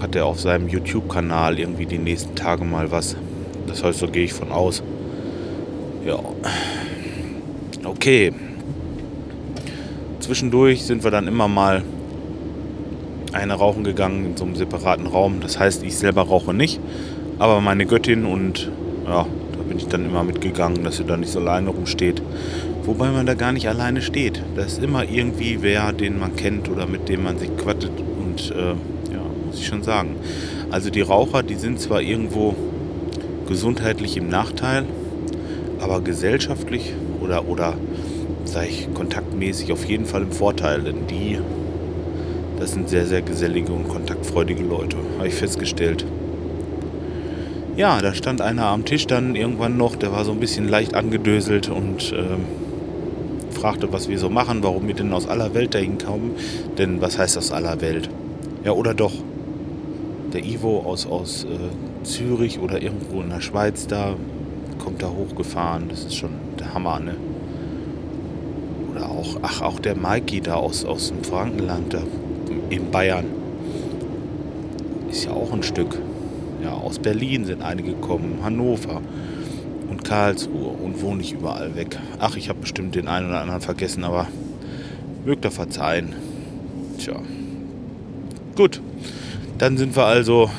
hat 0.00 0.16
er 0.16 0.26
auf 0.26 0.40
seinem 0.40 0.68
YouTube-Kanal 0.68 1.58
irgendwie 1.58 1.86
die 1.86 1.98
nächsten 1.98 2.34
Tage 2.34 2.64
mal 2.64 2.90
was. 2.90 3.16
Das 3.68 3.84
heißt, 3.84 4.00
so 4.00 4.08
gehe 4.08 4.24
ich 4.24 4.32
von 4.32 4.50
aus. 4.50 4.82
Ja. 6.04 6.18
Okay. 7.84 8.32
Zwischendurch 10.18 10.82
sind 10.82 11.04
wir 11.04 11.10
dann 11.10 11.28
immer 11.28 11.48
mal 11.48 11.82
eine 13.34 13.54
rauchen 13.54 13.84
gegangen 13.84 14.26
in 14.26 14.36
so 14.36 14.44
einem 14.44 14.56
separaten 14.56 15.06
Raum. 15.06 15.40
Das 15.40 15.58
heißt, 15.58 15.82
ich 15.82 15.96
selber 15.96 16.22
rauche 16.22 16.54
nicht, 16.54 16.80
aber 17.38 17.60
meine 17.60 17.86
Göttin 17.86 18.24
und 18.24 18.70
ja, 19.06 19.26
da 19.52 19.62
bin 19.68 19.78
ich 19.78 19.86
dann 19.86 20.04
immer 20.04 20.24
mitgegangen, 20.24 20.84
dass 20.84 20.96
sie 20.96 21.04
da 21.04 21.16
nicht 21.16 21.32
so 21.32 21.40
alleine 21.40 21.70
rumsteht. 21.70 22.22
Wobei 22.84 23.10
man 23.10 23.26
da 23.26 23.34
gar 23.34 23.52
nicht 23.52 23.68
alleine 23.68 24.02
steht. 24.02 24.42
Da 24.56 24.62
ist 24.62 24.82
immer 24.82 25.08
irgendwie 25.08 25.58
wer, 25.60 25.92
den 25.92 26.18
man 26.18 26.36
kennt 26.36 26.68
oder 26.68 26.86
mit 26.86 27.08
dem 27.08 27.22
man 27.22 27.38
sich 27.38 27.54
quattet 27.56 27.92
und 28.18 28.50
äh, 28.50 28.70
ja, 29.12 29.22
muss 29.46 29.58
ich 29.58 29.66
schon 29.66 29.82
sagen. 29.82 30.16
Also 30.70 30.90
die 30.90 31.00
Raucher, 31.00 31.42
die 31.42 31.54
sind 31.54 31.80
zwar 31.80 32.02
irgendwo 32.02 32.54
gesundheitlich 33.46 34.16
im 34.16 34.28
Nachteil, 34.28 34.84
aber 35.80 36.00
gesellschaftlich 36.00 36.92
oder, 37.20 37.48
oder 37.48 37.74
sag 38.44 38.68
ich, 38.68 38.92
kontaktmäßig 38.92 39.72
auf 39.72 39.84
jeden 39.84 40.06
Fall 40.06 40.22
im 40.22 40.32
Vorteil, 40.32 40.82
denn 40.82 41.06
die 41.08 41.38
das 42.58 42.72
sind 42.72 42.88
sehr, 42.88 43.06
sehr 43.06 43.22
gesellige 43.22 43.72
und 43.72 43.88
kontaktfreudige 43.88 44.62
Leute, 44.62 44.96
habe 45.18 45.28
ich 45.28 45.34
festgestellt. 45.34 46.04
Ja, 47.76 48.00
da 48.00 48.14
stand 48.14 48.40
einer 48.40 48.66
am 48.66 48.84
Tisch 48.84 49.06
dann 49.06 49.34
irgendwann 49.34 49.76
noch, 49.76 49.96
der 49.96 50.12
war 50.12 50.24
so 50.24 50.30
ein 50.30 50.38
bisschen 50.38 50.68
leicht 50.68 50.94
angedöselt 50.94 51.68
und 51.68 52.12
äh, 52.12 52.36
fragte, 53.50 53.92
was 53.92 54.08
wir 54.08 54.18
so 54.18 54.30
machen, 54.30 54.62
warum 54.62 54.86
wir 54.86 54.94
denn 54.94 55.12
aus 55.12 55.26
aller 55.26 55.54
Welt 55.54 55.74
dahin 55.74 55.98
kommen. 55.98 56.32
Denn 56.78 57.00
was 57.00 57.18
heißt 57.18 57.36
aus 57.36 57.50
aller 57.50 57.80
Welt? 57.80 58.08
Ja, 58.62 58.72
oder 58.72 58.94
doch. 58.94 59.12
Der 60.32 60.44
Ivo 60.44 60.80
aus, 60.80 61.06
aus 61.06 61.44
äh, 61.44 62.04
Zürich 62.04 62.60
oder 62.60 62.80
irgendwo 62.80 63.22
in 63.22 63.30
der 63.30 63.40
Schweiz 63.40 63.86
da 63.86 64.14
kommt 64.78 65.02
da 65.02 65.08
hochgefahren. 65.08 65.88
Das 65.88 66.04
ist 66.04 66.14
schon 66.14 66.30
der 66.58 66.74
Hammer, 66.74 67.00
ne? 67.00 67.16
Oder 68.92 69.08
auch, 69.08 69.38
ach, 69.42 69.62
auch 69.62 69.80
der 69.80 69.96
Mikey 69.96 70.40
da 70.40 70.54
aus, 70.54 70.84
aus 70.84 71.08
dem 71.08 71.24
Frankenland, 71.24 71.94
da 71.94 72.02
in 72.70 72.90
Bayern. 72.90 73.26
Ist 75.10 75.24
ja 75.24 75.32
auch 75.32 75.52
ein 75.52 75.62
Stück. 75.62 75.98
Ja, 76.62 76.72
aus 76.72 76.98
Berlin 76.98 77.44
sind 77.44 77.62
einige 77.62 77.90
gekommen, 77.90 78.38
Hannover 78.42 79.00
und 79.90 80.04
Karlsruhe 80.04 80.68
und 80.68 81.02
wohne 81.02 81.22
ich 81.22 81.32
überall 81.32 81.76
weg. 81.76 81.98
Ach, 82.18 82.36
ich 82.36 82.48
habe 82.48 82.60
bestimmt 82.60 82.94
den 82.94 83.08
einen 83.08 83.28
oder 83.28 83.40
anderen 83.40 83.60
vergessen, 83.60 84.04
aber 84.04 84.26
mögt 85.24 85.44
ihr 85.44 85.50
verzeihen. 85.50 86.14
Tja. 86.98 87.16
Gut. 88.56 88.80
Dann 89.58 89.76
sind 89.76 89.94
wir 89.94 90.04
also 90.04 90.50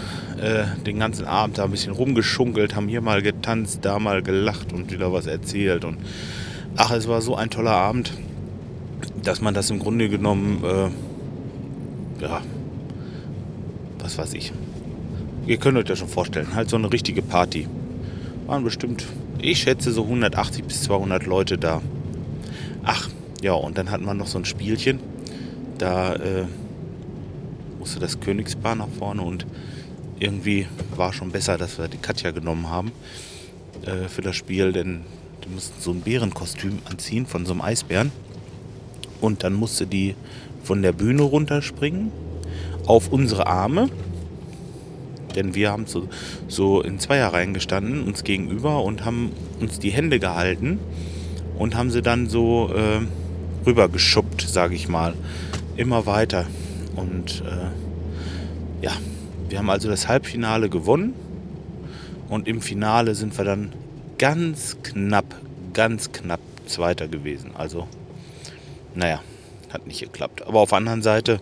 äh, 0.42 0.64
den 0.86 1.00
ganzen 1.00 1.26
Abend 1.26 1.58
da 1.58 1.66
ein 1.66 1.72
bisschen 1.72 1.94
rumgeschunkelt, 1.94 2.76
haben 2.76 2.88
hier 2.88 3.02
mal 3.02 3.22
getanzt, 3.22 3.80
da 3.82 4.00
mal 4.00 4.22
gelacht 4.22 4.74
und 4.74 4.92
wieder 4.92 5.12
was 5.12 5.28
erzählt. 5.28 5.86
Und 5.86 5.98
ach, 6.76 6.92
es 6.92 7.08
war 7.08 7.22
so 7.22 7.36
ein 7.36 7.50
toller 7.50 7.72
Abend, 7.72 8.14
dass 9.24 9.42
man 9.42 9.54
das 9.54 9.70
im 9.70 9.80
Grunde 9.80 10.10
genommen, 10.10 10.64
äh, 10.64 10.90
ja, 12.26 12.42
was 14.00 14.18
weiß 14.18 14.34
ich. 14.34 14.52
Ihr 15.46 15.58
könnt 15.58 15.78
euch 15.78 15.86
das 15.86 16.00
schon 16.00 16.08
vorstellen, 16.08 16.56
halt 16.56 16.70
so 16.70 16.76
eine 16.76 16.92
richtige 16.92 17.22
Party. 17.22 17.68
Waren 18.48 18.64
bestimmt, 18.64 19.06
ich 19.40 19.60
schätze, 19.60 19.92
so 19.92 20.04
180 20.04 20.66
bis 20.66 20.84
200 20.84 21.26
Leute 21.26 21.58
da. 21.58 21.82
Ach, 22.84 23.10
ja, 23.42 23.54
und 23.54 23.78
dann 23.78 23.92
hatten 23.92 24.06
wir 24.06 24.14
noch 24.14 24.28
so 24.28 24.40
ein 24.40 24.46
Spielchen. 24.46 25.00
Da 25.78 26.16
äh, 26.16 26.46
musste 27.80 28.00
das 28.00 28.20
Königspaar 28.20 28.76
nach 28.76 28.88
vorne 28.98 29.22
und 29.22 29.46
irgendwie 30.20 30.68
war 30.96 31.14
schon 31.14 31.32
besser, 31.32 31.58
dass 31.58 31.78
wir 31.78 31.88
die 31.88 31.98
Katja 31.98 32.32
genommen 32.32 32.70
haben 32.70 32.92
äh, 33.86 34.08
für 34.08 34.22
das 34.22 34.36
Spiel, 34.36 34.72
denn 34.72 35.02
die 35.44 35.50
mussten 35.50 35.80
so 35.80 35.92
ein 35.92 36.02
Bärenkostüm 36.02 36.80
anziehen 36.86 37.26
von 37.28 37.46
so 37.46 37.52
einem 37.52 37.62
Eisbären. 37.62 38.12
Und 39.22 39.44
dann 39.44 39.54
musste 39.54 39.86
die 39.86 40.16
von 40.66 40.82
der 40.82 40.92
Bühne 40.92 41.22
runterspringen 41.22 42.12
auf 42.88 43.12
unsere 43.12 43.48
Arme. 43.48 43.90
Denn 45.36 45.54
wir 45.54 45.72
haben 45.72 45.86
so, 45.86 46.08
so 46.48 46.82
in 46.82 47.00
Zweierreihen 47.00 47.54
gestanden, 47.54 48.04
uns 48.04 48.24
gegenüber 48.24 48.84
und 48.84 49.06
haben 49.06 49.32
uns 49.60 49.80
die 49.80 49.92
Hände 49.92 50.20
gehalten 50.20 50.80
und 51.58 51.76
haben 51.76 51.92
sie 51.92 52.02
dann 52.02 52.28
so 52.28 52.72
äh, 52.74 53.02
rübergeschubbt, 53.66 54.42
sage 54.42 54.76
ich 54.76 54.88
mal. 54.88 55.14
Immer 55.78 56.06
weiter. 56.06 56.46
Und 56.96 57.44
äh, 57.46 58.86
ja, 58.86 58.92
wir 59.50 59.60
haben 59.60 59.70
also 59.70 59.90
das 59.90 60.08
Halbfinale 60.08 60.70
gewonnen. 60.70 61.14
Und 62.30 62.48
im 62.48 62.62
Finale 62.62 63.14
sind 63.14 63.38
wir 63.38 63.46
dann 63.46 63.72
ganz 64.18 64.78
knapp, 64.84 65.36
ganz 65.74 66.12
knapp 66.12 66.40
Zweiter 66.66 67.08
gewesen. 67.08 67.52
Also, 67.56 67.88
naja, 68.96 69.22
hat 69.76 69.88
nicht 69.88 70.00
geklappt. 70.00 70.42
Aber 70.48 70.62
auf 70.62 70.70
der 70.70 70.80
anderen 70.80 71.02
Seite, 71.02 71.40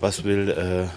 was 0.00 0.24
will 0.24 0.48
äh, 0.48 0.88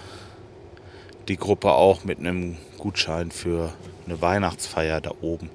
die 1.27 1.37
Gruppe 1.37 1.73
auch 1.73 2.03
mit 2.03 2.19
einem 2.19 2.57
Gutschein 2.77 3.31
für 3.31 3.73
eine 4.05 4.21
Weihnachtsfeier 4.21 5.01
da 5.01 5.11
oben? 5.21 5.49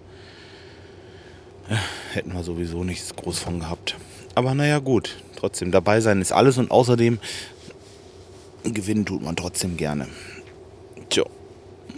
Ja, 1.71 1.79
hätten 2.13 2.33
wir 2.35 2.43
sowieso 2.43 2.85
nichts 2.85 3.15
groß 3.17 3.39
von 3.39 3.61
gehabt. 3.61 3.97
Aber 4.35 4.55
naja, 4.55 4.79
gut. 4.79 5.17
Trotzdem, 5.37 5.73
dabei 5.73 6.01
sein 6.01 6.21
ist 6.21 6.33
alles 6.33 6.59
und 6.59 6.71
außerdem 6.71 7.19
gewinnen 8.65 9.05
tut 9.05 9.23
man 9.23 9.35
trotzdem 9.35 9.77
gerne. 9.77 10.07
Tja, 11.09 11.25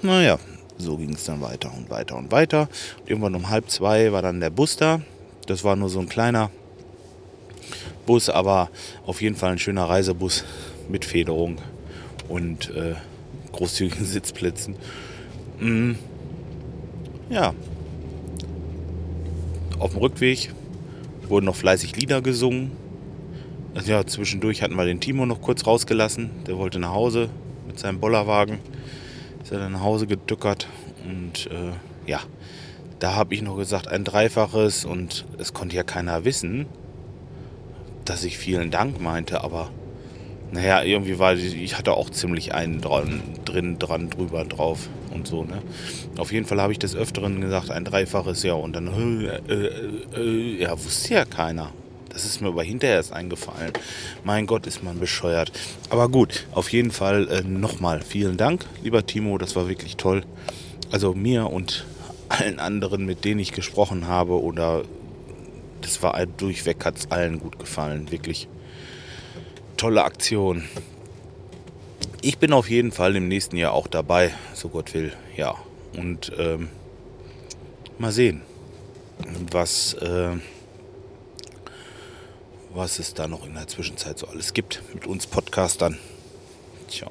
naja, 0.01 0.39
so 0.79 0.97
ging 0.97 1.13
es 1.13 1.25
dann 1.25 1.41
weiter 1.41 1.73
und 1.77 1.91
weiter 1.91 2.17
und 2.17 2.33
weiter. 2.33 2.69
Und 3.01 3.11
irgendwann 3.11 3.35
um 3.35 3.51
halb 3.51 3.71
zwei 3.71 4.13
war 4.13 4.23
dann 4.23 4.41
der 4.41 4.51
Bus 4.51 4.77
da. 4.77 5.01
Das 5.47 5.63
war 5.63 5.77
nur 5.77 5.91
so 5.91 6.01
ein 6.01 6.09
kleiner 6.09 6.51
Bus, 8.07 8.29
aber 8.29 8.71
auf 9.07 9.23
jeden 9.23 9.37
Fall 9.37 9.53
ein 9.53 9.59
schöner 9.59 9.85
Reisebus 9.85 10.45
mit 10.89 11.05
Federung 11.05 11.57
und 12.29 12.71
äh, 12.75 12.95
großzügigen 13.53 14.05
Sitzplätzen. 14.07 14.77
Mm. 15.61 15.93
Ja. 17.31 17.55
Auf 19.79 19.93
dem 19.93 20.01
Rückweg 20.01 20.53
wurden 21.29 21.47
noch 21.47 21.57
fleißig 21.57 21.97
Lieder 21.97 22.23
gesungen. 22.23 22.73
Also 23.75 23.91
ja, 23.91 24.07
zwischendurch 24.07 24.63
hatten 24.63 24.77
wir 24.77 24.85
den 24.85 25.01
Timo 25.01 25.27
noch 25.27 25.41
kurz 25.41 25.67
rausgelassen. 25.67 26.31
Der 26.47 26.59
wollte 26.59 26.79
nach 26.79 26.93
Hause 26.93 27.29
mit 27.67 27.79
seinem 27.79 27.99
Bollerwagen. 27.99 28.59
Ist 29.43 29.53
er 29.53 29.59
dann 29.59 29.73
nach 29.73 29.81
Hause 29.81 30.07
gedückert. 30.07 30.69
Und 31.05 31.49
äh, 31.51 31.73
ja, 32.09 32.21
da 33.01 33.15
habe 33.15 33.35
ich 33.35 33.43
noch 33.43 33.57
gesagt, 33.57 33.89
ein 33.89 34.05
Dreifaches. 34.05 34.85
Und 34.85 35.27
es 35.39 35.53
konnte 35.53 35.75
ja 35.75 35.83
keiner 35.83 36.25
wissen, 36.25 36.67
dass 38.05 38.25
ich 38.25 38.39
vielen 38.39 38.71
Dank 38.71 39.01
meinte. 39.01 39.43
Aber 39.43 39.71
naja, 40.53 40.83
irgendwie 40.83 41.19
war 41.19 41.35
ich 41.35 41.77
hatte 41.77 41.95
auch 41.95 42.11
ziemlich 42.11 42.55
einen 42.55 42.81
dran, 42.81 43.23
drin, 43.45 43.79
dran, 43.79 44.11
drüber, 44.11 44.45
drauf 44.45 44.89
und 45.13 45.27
so. 45.27 45.45
Ne? 45.45 45.63
Auf 46.17 46.33
jeden 46.33 46.47
Fall 46.47 46.61
habe 46.61 46.73
ich 46.73 46.79
des 46.79 46.95
Öfteren 46.95 47.41
gesagt, 47.41 47.71
ein 47.71 47.85
Dreifaches, 47.85 48.43
ja. 48.43 48.55
Und 48.55 48.75
dann, 48.75 48.89
äh, 48.89 49.53
äh, 49.53 49.71
äh, 50.17 50.63
ja, 50.63 50.73
wusste 50.73 51.15
ja 51.15 51.25
keiner. 51.25 51.73
Das 52.11 52.25
ist 52.25 52.41
mir 52.41 52.49
aber 52.49 52.63
hinterher 52.63 52.97
erst 52.97 53.13
eingefallen. 53.13 53.73
Mein 54.23 54.47
Gott, 54.47 54.69
ist 54.69 54.85
man 54.85 55.01
bescheuert. 55.01 55.51
Aber 55.91 56.09
gut, 56.09 56.47
auf 56.53 56.71
jeden 56.71 56.93
Fall 56.93 57.29
äh, 57.29 57.43
nochmal 57.43 58.03
vielen 58.03 58.37
Dank, 58.37 58.67
lieber 58.85 59.05
Timo. 59.05 59.37
Das 59.37 59.57
war 59.57 59.69
wirklich 59.69 59.97
toll. 59.97 60.23
Also 60.93 61.15
mir 61.15 61.51
und 61.51 61.85
allen 62.29 62.61
anderen, 62.61 63.05
mit 63.05 63.25
denen 63.25 63.41
ich 63.41 63.51
gesprochen 63.51 64.07
habe, 64.07 64.41
oder 64.41 64.85
das 65.85 66.03
war 66.03 66.25
durchweg, 66.27 66.85
hat 66.85 66.97
es 66.97 67.11
allen 67.11 67.39
gut 67.39 67.59
gefallen. 67.59 68.11
Wirklich 68.11 68.49
tolle 69.77 70.05
Aktion. 70.05 70.65
Ich 72.23 72.39
bin 72.39 72.53
auf 72.53 72.71
jeden 72.71 72.91
Fall 72.91 73.17
im 73.17 73.29
nächsten 73.29 73.57
Jahr 73.57 73.73
auch 73.73 73.87
dabei, 73.87 74.33
so 74.55 74.69
Gott 74.71 74.95
will. 74.95 75.13
Ja, 75.37 75.55
und 75.97 76.33
ähm, 76.39 76.69
mal 77.99 78.13
sehen, 78.13 78.41
was. 79.51 79.95
Äh, 79.95 80.37
was 82.75 82.99
es 82.99 83.15
da 83.15 83.29
noch 83.29 83.47
in 83.47 83.55
der 83.55 83.69
Zwischenzeit 83.69 84.19
so 84.19 84.27
alles 84.27 84.53
gibt 84.53 84.83
mit 84.93 85.07
uns 85.07 85.29
Podcastern. 85.29 85.97
Tja. 86.89 87.09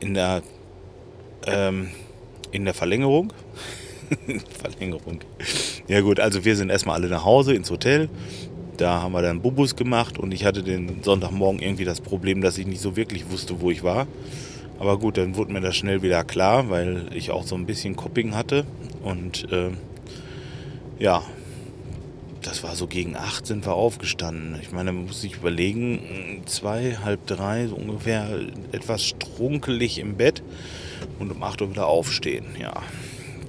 In 0.00 0.14
der, 0.14 0.42
ähm, 1.46 1.90
in 2.50 2.64
der 2.64 2.74
Verlängerung. 2.74 3.32
Verlängerung. 4.62 5.20
Ja 5.88 6.00
gut, 6.00 6.20
also 6.20 6.44
wir 6.44 6.56
sind 6.56 6.70
erstmal 6.70 6.96
alle 6.96 7.08
nach 7.08 7.24
Hause 7.24 7.54
ins 7.54 7.70
Hotel. 7.70 8.08
Da 8.76 9.02
haben 9.02 9.12
wir 9.12 9.22
dann 9.22 9.40
Bubus 9.40 9.76
gemacht 9.76 10.18
und 10.18 10.32
ich 10.32 10.44
hatte 10.44 10.62
den 10.62 11.02
Sonntagmorgen 11.02 11.60
irgendwie 11.60 11.84
das 11.84 12.00
Problem, 12.00 12.40
dass 12.40 12.58
ich 12.58 12.66
nicht 12.66 12.80
so 12.80 12.96
wirklich 12.96 13.30
wusste, 13.30 13.60
wo 13.60 13.70
ich 13.70 13.82
war. 13.82 14.06
Aber 14.78 14.98
gut, 14.98 15.16
dann 15.16 15.36
wurde 15.36 15.52
mir 15.52 15.60
das 15.60 15.76
schnell 15.76 16.02
wieder 16.02 16.24
klar, 16.24 16.68
weil 16.70 17.06
ich 17.14 17.30
auch 17.30 17.46
so 17.46 17.54
ein 17.54 17.66
bisschen 17.66 17.94
Copping 17.94 18.34
hatte. 18.34 18.64
Und 19.04 19.50
äh, 19.52 19.70
ja, 20.98 21.22
das 22.42 22.62
war 22.62 22.74
so 22.74 22.86
gegen 22.86 23.16
acht 23.16 23.46
sind 23.46 23.64
wir 23.64 23.74
aufgestanden. 23.74 24.58
Ich 24.60 24.72
meine, 24.72 24.92
man 24.92 25.06
muss 25.06 25.20
sich 25.20 25.36
überlegen, 25.36 26.42
zwei, 26.46 26.96
halb 27.02 27.26
drei, 27.26 27.68
so 27.68 27.76
ungefähr 27.76 28.40
etwas 28.72 29.04
strunkelig 29.04 29.98
im 29.98 30.16
Bett 30.16 30.42
und 31.18 31.30
um 31.30 31.42
acht 31.42 31.62
Uhr 31.62 31.70
wieder 31.70 31.86
aufstehen. 31.86 32.44
Ja, 32.60 32.74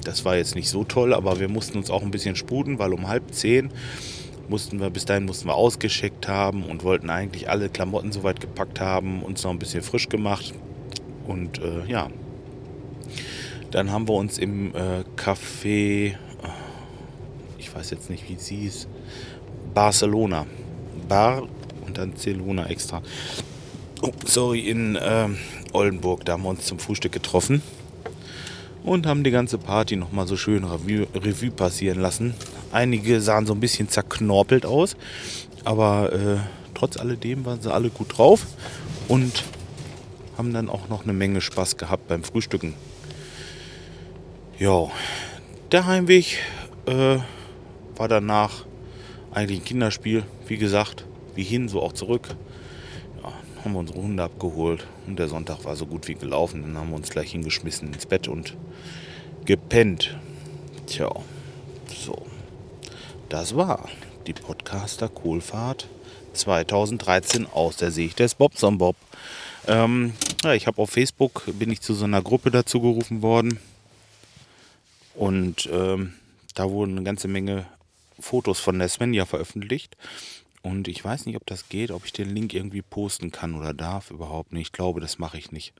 das 0.07 0.25
war 0.25 0.37
jetzt 0.37 0.55
nicht 0.55 0.69
so 0.69 0.83
toll, 0.83 1.13
aber 1.13 1.39
wir 1.39 1.49
mussten 1.49 1.77
uns 1.77 1.89
auch 1.89 2.01
ein 2.01 2.11
bisschen 2.11 2.35
sputen, 2.35 2.79
weil 2.79 2.93
um 2.93 3.07
halb 3.07 3.33
zehn 3.33 3.71
mussten 4.47 4.79
wir, 4.79 4.89
bis 4.89 5.05
dahin 5.05 5.25
mussten 5.25 5.47
wir 5.47 5.55
ausgeschickt 5.55 6.27
haben 6.27 6.63
und 6.63 6.83
wollten 6.83 7.09
eigentlich 7.09 7.49
alle 7.49 7.69
Klamotten 7.69 8.11
soweit 8.11 8.39
gepackt 8.39 8.79
haben, 8.79 9.23
uns 9.23 9.43
noch 9.43 9.51
ein 9.51 9.59
bisschen 9.59 9.81
frisch 9.81 10.07
gemacht. 10.07 10.53
Und 11.27 11.59
äh, 11.59 11.85
ja, 11.87 12.09
dann 13.71 13.91
haben 13.91 14.07
wir 14.07 14.13
uns 14.13 14.37
im 14.37 14.75
äh, 14.75 15.03
Café 15.17 16.15
weiß 17.75 17.89
jetzt 17.89 18.09
nicht, 18.09 18.27
wie 18.29 18.35
sie 18.37 18.55
hieß. 18.57 18.87
Barcelona. 19.73 20.45
Bar 21.07 21.43
und 21.85 21.97
dann 21.97 22.15
Celuna 22.15 22.67
extra. 22.67 23.01
Oh, 24.01 24.11
sorry, 24.25 24.61
in 24.61 24.95
äh, 24.95 25.27
Oldenburg. 25.73 26.25
Da 26.25 26.33
haben 26.33 26.43
wir 26.43 26.49
uns 26.49 26.65
zum 26.65 26.79
Frühstück 26.79 27.11
getroffen 27.11 27.61
und 28.85 29.07
haben 29.07 29.23
die 29.23 29.31
ganze 29.31 29.57
Party 29.57 29.95
nochmal 29.95 30.27
so 30.27 30.37
schön 30.37 30.63
Revue, 30.63 31.07
Revue, 31.15 31.49
passieren 31.49 31.99
lassen. 31.99 32.35
Einige 32.71 33.19
sahen 33.19 33.47
so 33.47 33.53
ein 33.53 33.59
bisschen 33.59 33.89
zerknorpelt 33.89 34.65
aus, 34.65 34.95
aber 35.63 36.13
äh, 36.13 36.37
trotz 36.75 36.97
alledem 36.97 37.45
waren 37.45 37.61
sie 37.61 37.73
alle 37.73 37.89
gut 37.89 38.17
drauf 38.17 38.45
und 39.07 39.43
haben 40.37 40.53
dann 40.53 40.69
auch 40.69 40.87
noch 40.87 41.03
eine 41.03 41.13
Menge 41.13 41.41
Spaß 41.41 41.77
gehabt 41.77 42.07
beim 42.07 42.23
Frühstücken. 42.23 42.75
Ja, 44.59 44.87
der 45.71 45.87
Heimweg 45.87 46.37
äh, 46.85 47.17
war 47.95 48.07
danach 48.07 48.65
eigentlich 49.31 49.61
ein 49.61 49.65
Kinderspiel, 49.65 50.23
wie 50.47 50.57
gesagt, 50.57 51.05
wie 51.33 51.43
hin, 51.43 51.67
so 51.67 51.81
auch 51.81 51.93
zurück. 51.93 52.35
Haben 53.63 53.73
wir 53.73 53.79
unsere 53.79 54.01
Hunde 54.01 54.23
abgeholt 54.23 54.85
und 55.07 55.17
der 55.17 55.27
Sonntag 55.27 55.63
war 55.65 55.75
so 55.75 55.85
gut 55.85 56.07
wie 56.07 56.15
gelaufen. 56.15 56.61
Dann 56.61 56.77
haben 56.77 56.89
wir 56.89 56.95
uns 56.95 57.09
gleich 57.09 57.31
hingeschmissen 57.31 57.93
ins 57.93 58.05
Bett 58.05 58.27
und 58.27 58.55
gepennt. 59.45 60.17
Tja, 60.87 61.09
so. 61.87 62.25
Das 63.29 63.55
war 63.55 63.89
die 64.27 64.33
Podcaster 64.33 65.09
Kohlfahrt 65.09 65.87
2013 66.33 67.47
aus 67.47 67.77
der 67.77 67.91
Sicht 67.91 68.19
des 68.19 68.35
Bobson 68.35 68.77
Bob. 68.77 68.95
Ähm, 69.67 70.13
ja, 70.43 70.53
ich 70.53 70.67
habe 70.67 70.81
auf 70.81 70.91
Facebook, 70.91 71.43
bin 71.53 71.71
ich 71.71 71.81
zu 71.81 71.93
so 71.93 72.05
einer 72.05 72.21
Gruppe 72.21 72.51
dazu 72.51 72.81
gerufen 72.81 73.21
worden. 73.21 73.59
Und 75.15 75.69
ähm, 75.71 76.13
da 76.53 76.69
wurden 76.69 76.91
eine 76.91 77.03
ganze 77.03 77.27
Menge 77.27 77.65
Fotos 78.19 78.59
von 78.59 78.79
der 78.79 78.89
Svenja 78.89 79.25
veröffentlicht. 79.25 79.95
Und 80.65 80.87
ich 80.87 81.05
weiß 81.05 81.27
nicht, 81.27 81.35
ob 81.35 81.45
das 81.45 81.69
geht, 81.69 81.91
ob 81.91 82.05
ich 82.05 82.11
den 82.11 82.33
Link 82.33 82.55
irgendwie 82.55 82.81
posten 82.81 83.31
kann 83.31 83.53
oder 83.53 83.71
darf. 83.71 84.09
Überhaupt 84.09 84.51
nicht. 84.51 84.69
Ich 84.69 84.71
glaube, 84.71 84.99
das 84.99 85.19
mache 85.19 85.37
ich 85.37 85.51
nicht. 85.51 85.73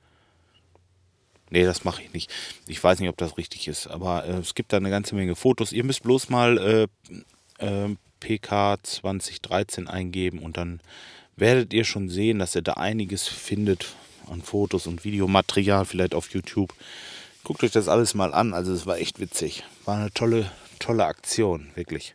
Nee, 1.50 1.64
das 1.64 1.82
mache 1.82 2.02
ich 2.02 2.12
nicht. 2.12 2.32
Ich 2.68 2.82
weiß 2.82 3.00
nicht, 3.00 3.08
ob 3.08 3.16
das 3.16 3.36
richtig 3.36 3.66
ist. 3.66 3.88
Aber 3.88 4.24
äh, 4.24 4.34
es 4.34 4.54
gibt 4.54 4.72
da 4.72 4.76
eine 4.76 4.90
ganze 4.90 5.16
Menge 5.16 5.34
Fotos. 5.34 5.72
Ihr 5.72 5.82
müsst 5.82 6.04
bloß 6.04 6.28
mal 6.28 6.88
äh, 7.58 7.66
äh, 7.66 7.96
PK 8.20 8.76
2013 8.80 9.88
eingeben 9.88 10.38
und 10.38 10.56
dann 10.56 10.80
werdet 11.34 11.72
ihr 11.72 11.84
schon 11.84 12.08
sehen, 12.08 12.38
dass 12.38 12.54
ihr 12.54 12.62
da 12.62 12.74
einiges 12.74 13.26
findet 13.26 13.96
an 14.30 14.40
Fotos 14.40 14.86
und 14.86 15.04
Videomaterial, 15.04 15.84
vielleicht 15.84 16.14
auf 16.14 16.32
YouTube. 16.32 16.72
Guckt 17.42 17.64
euch 17.64 17.72
das 17.72 17.88
alles 17.88 18.14
mal 18.14 18.32
an. 18.32 18.54
Also 18.54 18.72
es 18.72 18.86
war 18.86 18.98
echt 18.98 19.18
witzig. 19.18 19.64
War 19.84 19.96
eine 19.96 20.12
tolle, 20.12 20.48
tolle 20.78 21.06
Aktion, 21.06 21.72
wirklich. 21.74 22.14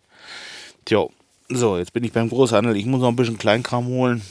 Tja, 0.86 1.07
so, 1.54 1.78
jetzt 1.78 1.94
bin 1.94 2.04
ich 2.04 2.12
beim 2.12 2.30
Großhandel. 2.30 2.76
Ich 2.76 2.86
muss 2.86 3.02
noch 3.02 3.10
ein 3.10 3.16
bisschen 3.16 3.38
Kleinkram 3.38 3.86
holen. 3.86 4.22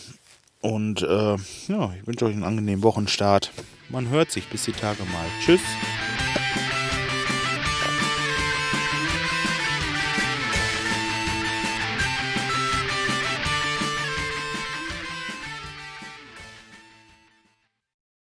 Und 0.60 1.02
äh, 1.02 1.36
ja, 1.68 1.92
ich 1.98 2.06
wünsche 2.06 2.26
euch 2.26 2.34
einen 2.34 2.44
angenehmen 2.44 2.82
Wochenstart. 2.82 3.52
Man 3.88 4.08
hört 4.08 4.30
sich 4.30 4.48
bis 4.48 4.64
die 4.64 4.72
Tage 4.72 5.02
mal. 5.04 5.26
Tschüss. 5.44 5.60